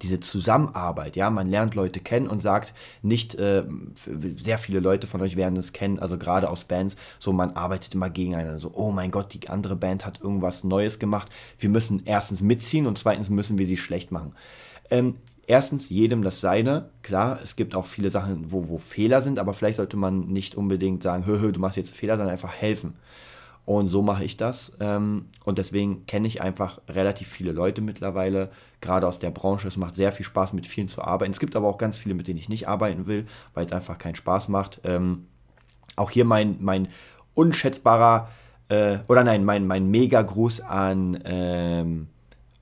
diese 0.01 0.19
Zusammenarbeit, 0.19 1.15
ja, 1.15 1.29
man 1.29 1.47
lernt 1.47 1.75
Leute 1.75 1.99
kennen 1.99 2.27
und 2.27 2.39
sagt 2.39 2.73
nicht, 3.01 3.35
äh, 3.35 3.63
sehr 4.37 4.57
viele 4.57 4.79
Leute 4.79 5.07
von 5.07 5.21
euch 5.21 5.35
werden 5.35 5.57
es 5.57 5.73
kennen, 5.73 5.99
also 5.99 6.17
gerade 6.17 6.49
aus 6.49 6.63
Bands, 6.65 6.95
so 7.19 7.31
man 7.33 7.51
arbeitet 7.51 7.93
immer 7.93 8.09
gegeneinander, 8.09 8.59
so, 8.59 8.71
oh 8.73 8.91
mein 8.91 9.11
Gott, 9.11 9.33
die 9.33 9.49
andere 9.49 9.75
Band 9.75 10.05
hat 10.05 10.21
irgendwas 10.21 10.63
Neues 10.63 10.99
gemacht, 10.99 11.29
wir 11.59 11.69
müssen 11.69 12.01
erstens 12.05 12.41
mitziehen 12.41 12.87
und 12.87 12.97
zweitens 12.97 13.29
müssen 13.29 13.57
wir 13.57 13.65
sie 13.65 13.77
schlecht 13.77 14.11
machen. 14.11 14.33
Ähm, 14.89 15.17
erstens, 15.47 15.89
jedem 15.89 16.23
das 16.23 16.41
Seine, 16.41 16.89
klar, 17.03 17.39
es 17.43 17.55
gibt 17.55 17.75
auch 17.75 17.85
viele 17.85 18.09
Sachen, 18.09 18.51
wo, 18.51 18.69
wo 18.69 18.77
Fehler 18.77 19.21
sind, 19.21 19.39
aber 19.39 19.53
vielleicht 19.53 19.77
sollte 19.77 19.97
man 19.97 20.21
nicht 20.27 20.55
unbedingt 20.55 21.03
sagen, 21.03 21.25
hö, 21.25 21.39
hö, 21.41 21.51
du 21.51 21.59
machst 21.59 21.77
jetzt 21.77 21.95
Fehler, 21.95 22.17
sondern 22.17 22.33
einfach 22.33 22.53
helfen. 22.53 22.95
Und 23.65 23.87
so 23.87 24.01
mache 24.01 24.23
ich 24.23 24.37
das. 24.37 24.75
Ähm, 24.79 25.25
und 25.45 25.57
deswegen 25.57 26.05
kenne 26.05 26.27
ich 26.27 26.41
einfach 26.41 26.81
relativ 26.89 27.27
viele 27.27 27.51
Leute 27.51 27.81
mittlerweile, 27.81 28.49
gerade 28.81 29.07
aus 29.07 29.19
der 29.19 29.31
Branche. 29.31 29.67
Es 29.67 29.77
macht 29.77 29.95
sehr 29.95 30.11
viel 30.11 30.25
Spaß, 30.25 30.53
mit 30.53 30.65
vielen 30.65 30.87
zu 30.87 31.03
arbeiten. 31.03 31.31
Es 31.31 31.39
gibt 31.39 31.55
aber 31.55 31.67
auch 31.67 31.77
ganz 31.77 31.97
viele, 31.97 32.15
mit 32.15 32.27
denen 32.27 32.39
ich 32.39 32.49
nicht 32.49 32.67
arbeiten 32.67 33.05
will, 33.05 33.25
weil 33.53 33.65
es 33.65 33.71
einfach 33.71 33.97
keinen 33.97 34.15
Spaß 34.15 34.49
macht. 34.49 34.81
Ähm, 34.83 35.27
auch 35.95 36.09
hier 36.09 36.25
mein, 36.25 36.57
mein 36.59 36.87
unschätzbarer, 37.33 38.29
äh, 38.69 38.99
oder 39.07 39.23
nein, 39.23 39.45
mein, 39.45 39.67
mein 39.67 39.89
Mega-Gruß 39.89 40.61
an, 40.61 41.19
ähm, 41.25 42.07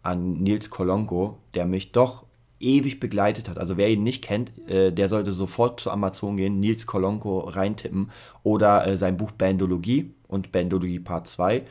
an 0.04 0.34
Nils 0.42 0.70
Kolonko, 0.70 1.38
der 1.54 1.66
mich 1.66 1.92
doch 1.92 2.26
ewig 2.60 3.00
begleitet 3.00 3.48
hat. 3.48 3.58
Also 3.58 3.78
wer 3.78 3.90
ihn 3.90 4.04
nicht 4.04 4.24
kennt, 4.24 4.52
äh, 4.68 4.92
der 4.92 5.08
sollte 5.08 5.32
sofort 5.32 5.80
zu 5.80 5.92
Amazon 5.92 6.36
gehen, 6.36 6.60
Nils 6.60 6.86
Kolonko 6.86 7.40
reintippen 7.40 8.12
oder 8.44 8.86
äh, 8.86 8.98
sein 8.98 9.18
Buch 9.18 9.32
Bandologie 9.32 10.14
und 10.30 10.54
Bandologie 10.54 11.00
Part 11.00 11.28
2. 11.28 11.64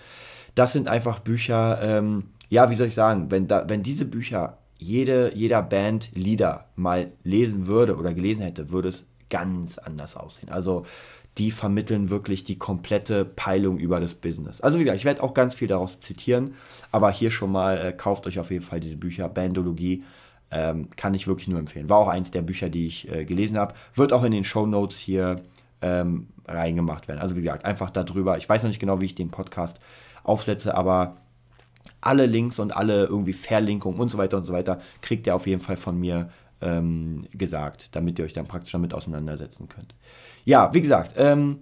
Das 0.54 0.74
sind 0.74 0.88
einfach 0.88 1.20
Bücher, 1.20 1.78
ähm, 1.80 2.24
ja, 2.50 2.68
wie 2.68 2.74
soll 2.74 2.88
ich 2.88 2.94
sagen, 2.94 3.30
wenn, 3.30 3.48
da, 3.48 3.68
wenn 3.68 3.82
diese 3.82 4.04
Bücher 4.04 4.58
jede, 4.78 5.32
jeder 5.34 5.62
Band 5.62 6.10
Lieder 6.14 6.66
mal 6.76 7.12
lesen 7.24 7.66
würde 7.66 7.96
oder 7.96 8.12
gelesen 8.12 8.42
hätte, 8.42 8.70
würde 8.70 8.88
es 8.88 9.06
ganz 9.30 9.78
anders 9.78 10.16
aussehen. 10.16 10.50
Also 10.50 10.84
die 11.36 11.50
vermitteln 11.50 12.10
wirklich 12.10 12.42
die 12.44 12.58
komplette 12.58 13.24
Peilung 13.24 13.78
über 13.78 14.00
das 14.00 14.14
Business. 14.14 14.60
Also 14.60 14.78
wie 14.78 14.84
gesagt, 14.84 14.98
ich 14.98 15.04
werde 15.04 15.22
auch 15.22 15.34
ganz 15.34 15.54
viel 15.54 15.68
daraus 15.68 16.00
zitieren, 16.00 16.54
aber 16.90 17.10
hier 17.10 17.30
schon 17.30 17.52
mal, 17.52 17.78
äh, 17.78 17.92
kauft 17.92 18.26
euch 18.26 18.38
auf 18.40 18.50
jeden 18.50 18.64
Fall 18.64 18.80
diese 18.80 18.96
Bücher, 18.96 19.28
Bandologie, 19.28 20.04
ähm, 20.50 20.88
kann 20.96 21.14
ich 21.14 21.28
wirklich 21.28 21.48
nur 21.48 21.58
empfehlen. 21.58 21.88
War 21.88 21.98
auch 21.98 22.08
eins 22.08 22.30
der 22.30 22.42
Bücher, 22.42 22.68
die 22.68 22.86
ich 22.86 23.10
äh, 23.10 23.24
gelesen 23.24 23.58
habe. 23.58 23.74
Wird 23.94 24.12
auch 24.12 24.24
in 24.24 24.32
den 24.32 24.44
Show 24.44 24.66
Notes 24.66 24.98
hier 24.98 25.42
ähm, 25.82 26.28
reingemacht 26.48 27.08
werden. 27.08 27.20
Also 27.20 27.36
wie 27.36 27.42
gesagt, 27.42 27.64
einfach 27.64 27.90
darüber. 27.90 28.36
Ich 28.38 28.48
weiß 28.48 28.62
noch 28.62 28.68
nicht 28.68 28.80
genau, 28.80 29.00
wie 29.00 29.06
ich 29.06 29.14
den 29.14 29.30
Podcast 29.30 29.80
aufsetze, 30.24 30.74
aber 30.74 31.18
alle 32.00 32.26
Links 32.26 32.58
und 32.58 32.76
alle 32.76 33.06
irgendwie 33.06 33.32
Verlinkungen 33.32 33.98
und 33.98 34.08
so 34.08 34.18
weiter 34.18 34.36
und 34.36 34.44
so 34.44 34.52
weiter 34.52 34.80
kriegt 35.02 35.26
ihr 35.26 35.34
auf 35.34 35.46
jeden 35.46 35.60
Fall 35.60 35.76
von 35.76 35.98
mir 35.98 36.30
ähm, 36.60 37.26
gesagt, 37.32 37.94
damit 37.94 38.18
ihr 38.18 38.24
euch 38.24 38.32
dann 38.32 38.46
praktisch 38.46 38.72
damit 38.72 38.94
auseinandersetzen 38.94 39.68
könnt. 39.68 39.94
Ja, 40.44 40.72
wie 40.74 40.80
gesagt, 40.80 41.14
ähm, 41.16 41.60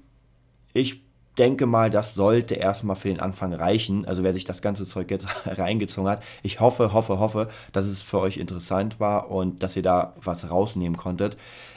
ich 0.73 1.03
denke 1.39 1.67
mal, 1.67 1.91
das 1.91 2.15
sollte 2.15 2.55
erstmal 2.55 2.97
für 2.97 3.09
den 3.09 3.21
Anfang 3.21 3.53
reichen. 3.53 4.07
Also 4.07 4.23
wer 4.23 4.33
sich 4.33 4.45
das 4.45 4.63
ganze 4.63 4.87
Zeug 4.87 5.11
jetzt 5.11 5.27
reingezogen 5.47 6.11
hat, 6.11 6.23
ich 6.43 6.61
hoffe, 6.61 6.93
hoffe, 6.93 7.19
hoffe, 7.19 7.49
dass 7.73 7.87
es 7.87 8.03
für 8.03 8.21
euch 8.21 8.39
interessant 8.39 9.01
war 9.01 9.31
und 9.31 9.63
dass 9.63 9.77
ihr 9.77 9.83
da 9.83 10.15
was 10.23 10.51
rausnehmen 10.51 10.97
konntet. 10.97 11.37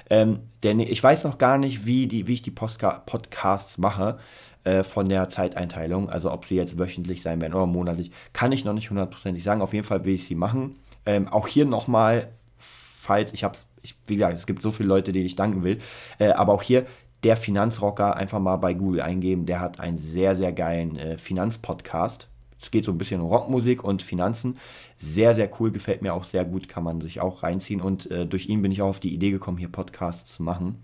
Ähm, 0.09 0.39
denn 0.63 0.79
ich 0.79 1.03
weiß 1.03 1.23
noch 1.23 1.37
gar 1.37 1.57
nicht, 1.57 1.85
wie, 1.85 2.07
die, 2.07 2.27
wie 2.27 2.33
ich 2.33 2.41
die 2.41 2.51
Postka 2.51 3.03
Podcasts 3.05 3.77
mache 3.77 4.17
äh, 4.63 4.83
von 4.83 5.07
der 5.07 5.29
Zeiteinteilung. 5.29 6.09
Also 6.09 6.31
ob 6.31 6.45
sie 6.45 6.55
jetzt 6.55 6.77
wöchentlich 6.77 7.21
sein 7.21 7.41
werden 7.41 7.53
oder 7.53 7.65
monatlich, 7.65 8.11
kann 8.33 8.51
ich 8.51 8.65
noch 8.65 8.73
nicht 8.73 8.89
hundertprozentig 8.89 9.43
sagen. 9.43 9.61
Auf 9.61 9.73
jeden 9.73 9.85
Fall 9.85 10.05
will 10.05 10.15
ich 10.15 10.25
sie 10.25 10.35
machen. 10.35 10.77
Ähm, 11.05 11.27
auch 11.27 11.47
hier 11.47 11.65
nochmal, 11.65 12.29
falls 12.57 13.33
ich 13.33 13.43
habe 13.43 13.53
es, 13.55 13.67
wie 14.07 14.15
gesagt, 14.15 14.35
es 14.35 14.47
gibt 14.47 14.61
so 14.61 14.71
viele 14.71 14.89
Leute, 14.89 15.11
denen 15.11 15.25
ich 15.25 15.35
danken 15.35 15.63
will, 15.63 15.79
äh, 16.19 16.31
aber 16.31 16.53
auch 16.53 16.61
hier 16.63 16.85
der 17.23 17.37
Finanzrocker 17.37 18.15
einfach 18.15 18.39
mal 18.39 18.57
bei 18.57 18.73
Google 18.73 19.01
eingeben. 19.01 19.45
Der 19.45 19.59
hat 19.59 19.79
einen 19.79 19.97
sehr, 19.97 20.35
sehr 20.35 20.53
geilen 20.53 20.95
äh, 20.97 21.17
Finanzpodcast. 21.17 22.29
Es 22.61 22.71
geht 22.71 22.85
so 22.85 22.91
ein 22.91 22.97
bisschen 22.97 23.21
um 23.21 23.27
Rockmusik 23.27 23.83
und 23.83 24.01
Finanzen. 24.01 24.57
Sehr, 25.01 25.33
sehr 25.33 25.49
cool, 25.59 25.71
gefällt 25.71 26.01
mir 26.01 26.13
auch 26.13 26.25
sehr 26.25 26.43
gut, 26.43 26.67
kann 26.67 26.83
man 26.83 26.99
sich 26.99 27.21
auch 27.21 27.41
reinziehen. 27.41 27.79
Und 27.79 28.11
äh, 28.11 28.25
durch 28.25 28.47
ihn 28.47 28.61
bin 28.61 28.73
ich 28.73 28.81
auch 28.81 28.89
auf 28.89 28.99
die 28.99 29.13
Idee 29.13 29.31
gekommen, 29.31 29.57
hier 29.57 29.71
Podcasts 29.71 30.35
zu 30.35 30.43
machen. 30.43 30.77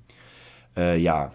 Äh, 0.78 0.97
ja, 0.97 1.34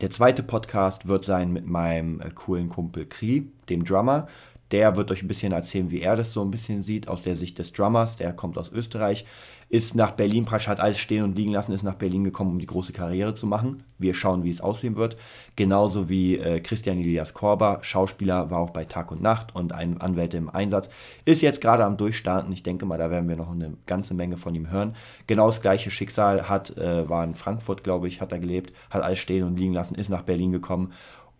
der 0.00 0.10
zweite 0.10 0.44
Podcast 0.44 1.08
wird 1.08 1.24
sein 1.24 1.52
mit 1.52 1.66
meinem 1.66 2.20
äh, 2.20 2.30
coolen 2.30 2.68
Kumpel 2.68 3.04
Kri, 3.06 3.50
dem 3.68 3.84
Drummer. 3.84 4.28
Der 4.70 4.96
wird 4.96 5.10
euch 5.10 5.22
ein 5.22 5.28
bisschen 5.28 5.52
erzählen, 5.52 5.90
wie 5.90 6.00
er 6.00 6.16
das 6.16 6.32
so 6.32 6.42
ein 6.42 6.50
bisschen 6.50 6.82
sieht, 6.82 7.08
aus 7.08 7.22
der 7.22 7.36
Sicht 7.36 7.58
des 7.58 7.72
Drummers. 7.72 8.16
Der 8.16 8.32
kommt 8.32 8.58
aus 8.58 8.70
Österreich 8.70 9.24
ist 9.70 9.94
nach 9.94 10.12
Berlin 10.12 10.46
praktisch, 10.46 10.68
hat 10.68 10.80
alles 10.80 10.98
stehen 10.98 11.24
und 11.24 11.36
liegen 11.36 11.52
lassen, 11.52 11.72
ist 11.72 11.82
nach 11.82 11.94
Berlin 11.94 12.24
gekommen, 12.24 12.52
um 12.52 12.58
die 12.58 12.66
große 12.66 12.94
Karriere 12.94 13.34
zu 13.34 13.46
machen. 13.46 13.82
Wir 13.98 14.14
schauen, 14.14 14.42
wie 14.42 14.50
es 14.50 14.62
aussehen 14.62 14.96
wird. 14.96 15.18
Genauso 15.56 16.08
wie 16.08 16.38
äh, 16.38 16.60
Christian 16.60 16.98
Elias 16.98 17.34
Korber, 17.34 17.80
Schauspieler, 17.82 18.50
war 18.50 18.60
auch 18.60 18.70
bei 18.70 18.86
Tag 18.86 19.12
und 19.12 19.20
Nacht 19.20 19.54
und 19.54 19.72
ein 19.72 20.00
Anwälte 20.00 20.38
im 20.38 20.48
Einsatz. 20.48 20.88
Ist 21.26 21.42
jetzt 21.42 21.60
gerade 21.60 21.84
am 21.84 21.98
Durchstarten. 21.98 22.50
Ich 22.52 22.62
denke 22.62 22.86
mal, 22.86 22.96
da 22.96 23.10
werden 23.10 23.28
wir 23.28 23.36
noch 23.36 23.50
eine 23.50 23.74
ganze 23.84 24.14
Menge 24.14 24.38
von 24.38 24.54
ihm 24.54 24.70
hören. 24.70 24.96
Genau 25.26 25.46
das 25.46 25.60
gleiche 25.60 25.90
Schicksal 25.90 26.48
hat, 26.48 26.76
äh, 26.78 27.06
war 27.08 27.22
in 27.22 27.34
Frankfurt, 27.34 27.84
glaube 27.84 28.08
ich, 28.08 28.22
hat 28.22 28.32
er 28.32 28.38
gelebt, 28.38 28.72
hat 28.88 29.02
alles 29.02 29.18
stehen 29.18 29.44
und 29.44 29.58
liegen 29.58 29.74
lassen, 29.74 29.96
ist 29.96 30.08
nach 30.08 30.22
Berlin 30.22 30.50
gekommen, 30.50 30.92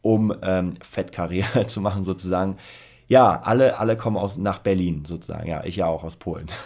um 0.02 0.34
ähm, 0.42 0.74
Fettkarriere 0.82 1.66
zu 1.66 1.80
machen 1.80 2.04
sozusagen. 2.04 2.56
Ja, 3.08 3.40
alle, 3.42 3.78
alle 3.78 3.96
kommen 3.96 4.16
aus, 4.16 4.36
nach 4.36 4.58
Berlin 4.58 5.04
sozusagen. 5.04 5.48
Ja, 5.48 5.64
ich 5.64 5.76
ja 5.76 5.86
auch 5.86 6.04
aus 6.04 6.16
Polen. 6.16 6.46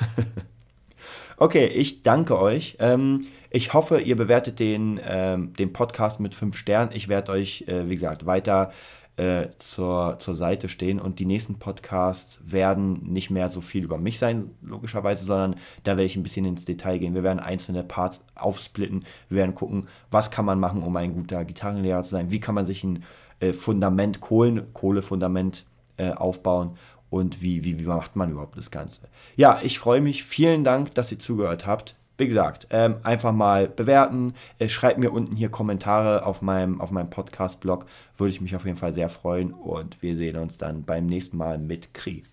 Okay, 1.39 1.67
ich 1.67 2.05
danke 2.05 2.39
euch. 2.39 2.77
Ähm, 2.79 3.27
ich 3.51 3.75
hoffe, 3.75 4.01
ihr 4.01 4.15
bewertet 4.15 4.61
den, 4.61 5.01
ähm, 5.05 5.55
den 5.55 5.73
Podcast 5.73 6.21
mit 6.21 6.37
fünf 6.37 6.57
Sternen. 6.57 6.93
Ich 6.95 7.09
werde 7.09 7.33
euch, 7.33 7.65
äh, 7.67 7.89
wie 7.89 7.95
gesagt, 7.95 8.27
weiter 8.27 8.71
äh, 9.17 9.49
zur, 9.59 10.21
zur 10.21 10.37
Seite 10.37 10.69
stehen 10.69 11.01
und 11.01 11.19
die 11.19 11.27
nächsten 11.27 11.59
Podcasts 11.59 12.41
werden 12.45 13.13
nicht 13.13 13.31
mehr 13.31 13.49
so 13.49 13.61
viel 13.61 13.83
über 13.83 13.99
mich 13.99 14.21
sein, 14.21 14.53
logischerweise, 14.63 15.25
sondern 15.25 15.57
da 15.83 15.93
werde 15.93 16.05
ich 16.05 16.15
ein 16.15 16.23
bisschen 16.23 16.45
ins 16.45 16.65
Detail 16.65 16.99
gehen. 16.99 17.15
Wir 17.15 17.25
werden 17.25 17.41
einzelne 17.41 17.83
Parts 17.83 18.25
aufsplitten. 18.37 19.05
Wir 19.29 19.39
werden 19.39 19.55
gucken, 19.57 19.89
was 20.13 20.31
kann 20.31 20.45
man 20.45 20.61
machen, 20.61 20.83
um 20.83 20.97
ein 20.97 21.13
guter 21.13 21.45
Gitarrenlehrer 21.45 22.05
zu 22.05 22.11
sein. 22.11 22.31
Wie 22.31 22.41
kann 22.41 22.55
man 22.55 22.67
sich 22.67 22.85
ein 22.85 23.03
äh, 23.41 23.53
Fundament, 23.53 24.21
Kohlen, 24.21 24.73
Kohlefundament 24.73 25.65
äh, 26.03 26.13
aufbauen 26.13 26.77
und 27.11 27.43
wie, 27.43 27.63
wie, 27.63 27.79
wie 27.79 27.85
macht 27.85 28.17
man 28.17 28.31
überhaupt 28.31 28.57
das 28.57 28.71
Ganze. 28.71 29.03
Ja, 29.37 29.61
ich 29.63 29.79
freue 29.79 30.01
mich. 30.01 30.25
Vielen 30.25 30.65
Dank, 30.65 30.95
dass 30.95 31.13
ihr 31.13 31.19
zugehört 31.19 31.67
habt. 31.67 31.95
Wie 32.19 32.27
gesagt, 32.27 32.67
ähm, 32.71 32.97
einfach 33.03 33.33
mal 33.33 33.69
bewerten. 33.69 34.35
Äh, 34.59 34.69
schreibt 34.69 34.99
mir 34.99 35.11
unten 35.11 35.37
hier 35.37 35.51
Kommentare 35.51 36.25
auf 36.25 36.41
meinem, 36.41 36.81
auf 36.81 36.91
meinem 36.91 37.11
Podcast-Blog. 37.11 37.87
Würde 38.17 38.33
ich 38.33 38.41
mich 38.41 38.57
auf 38.57 38.65
jeden 38.65 38.79
Fall 38.79 38.93
sehr 38.93 39.09
freuen. 39.09 39.53
Und 39.53 40.03
wir 40.03 40.17
sehen 40.17 40.37
uns 40.37 40.57
dann 40.57 40.85
beim 40.85 41.07
nächsten 41.07 41.37
Mal 41.37 41.59
mit 41.59 41.93
Krieg. 41.95 42.25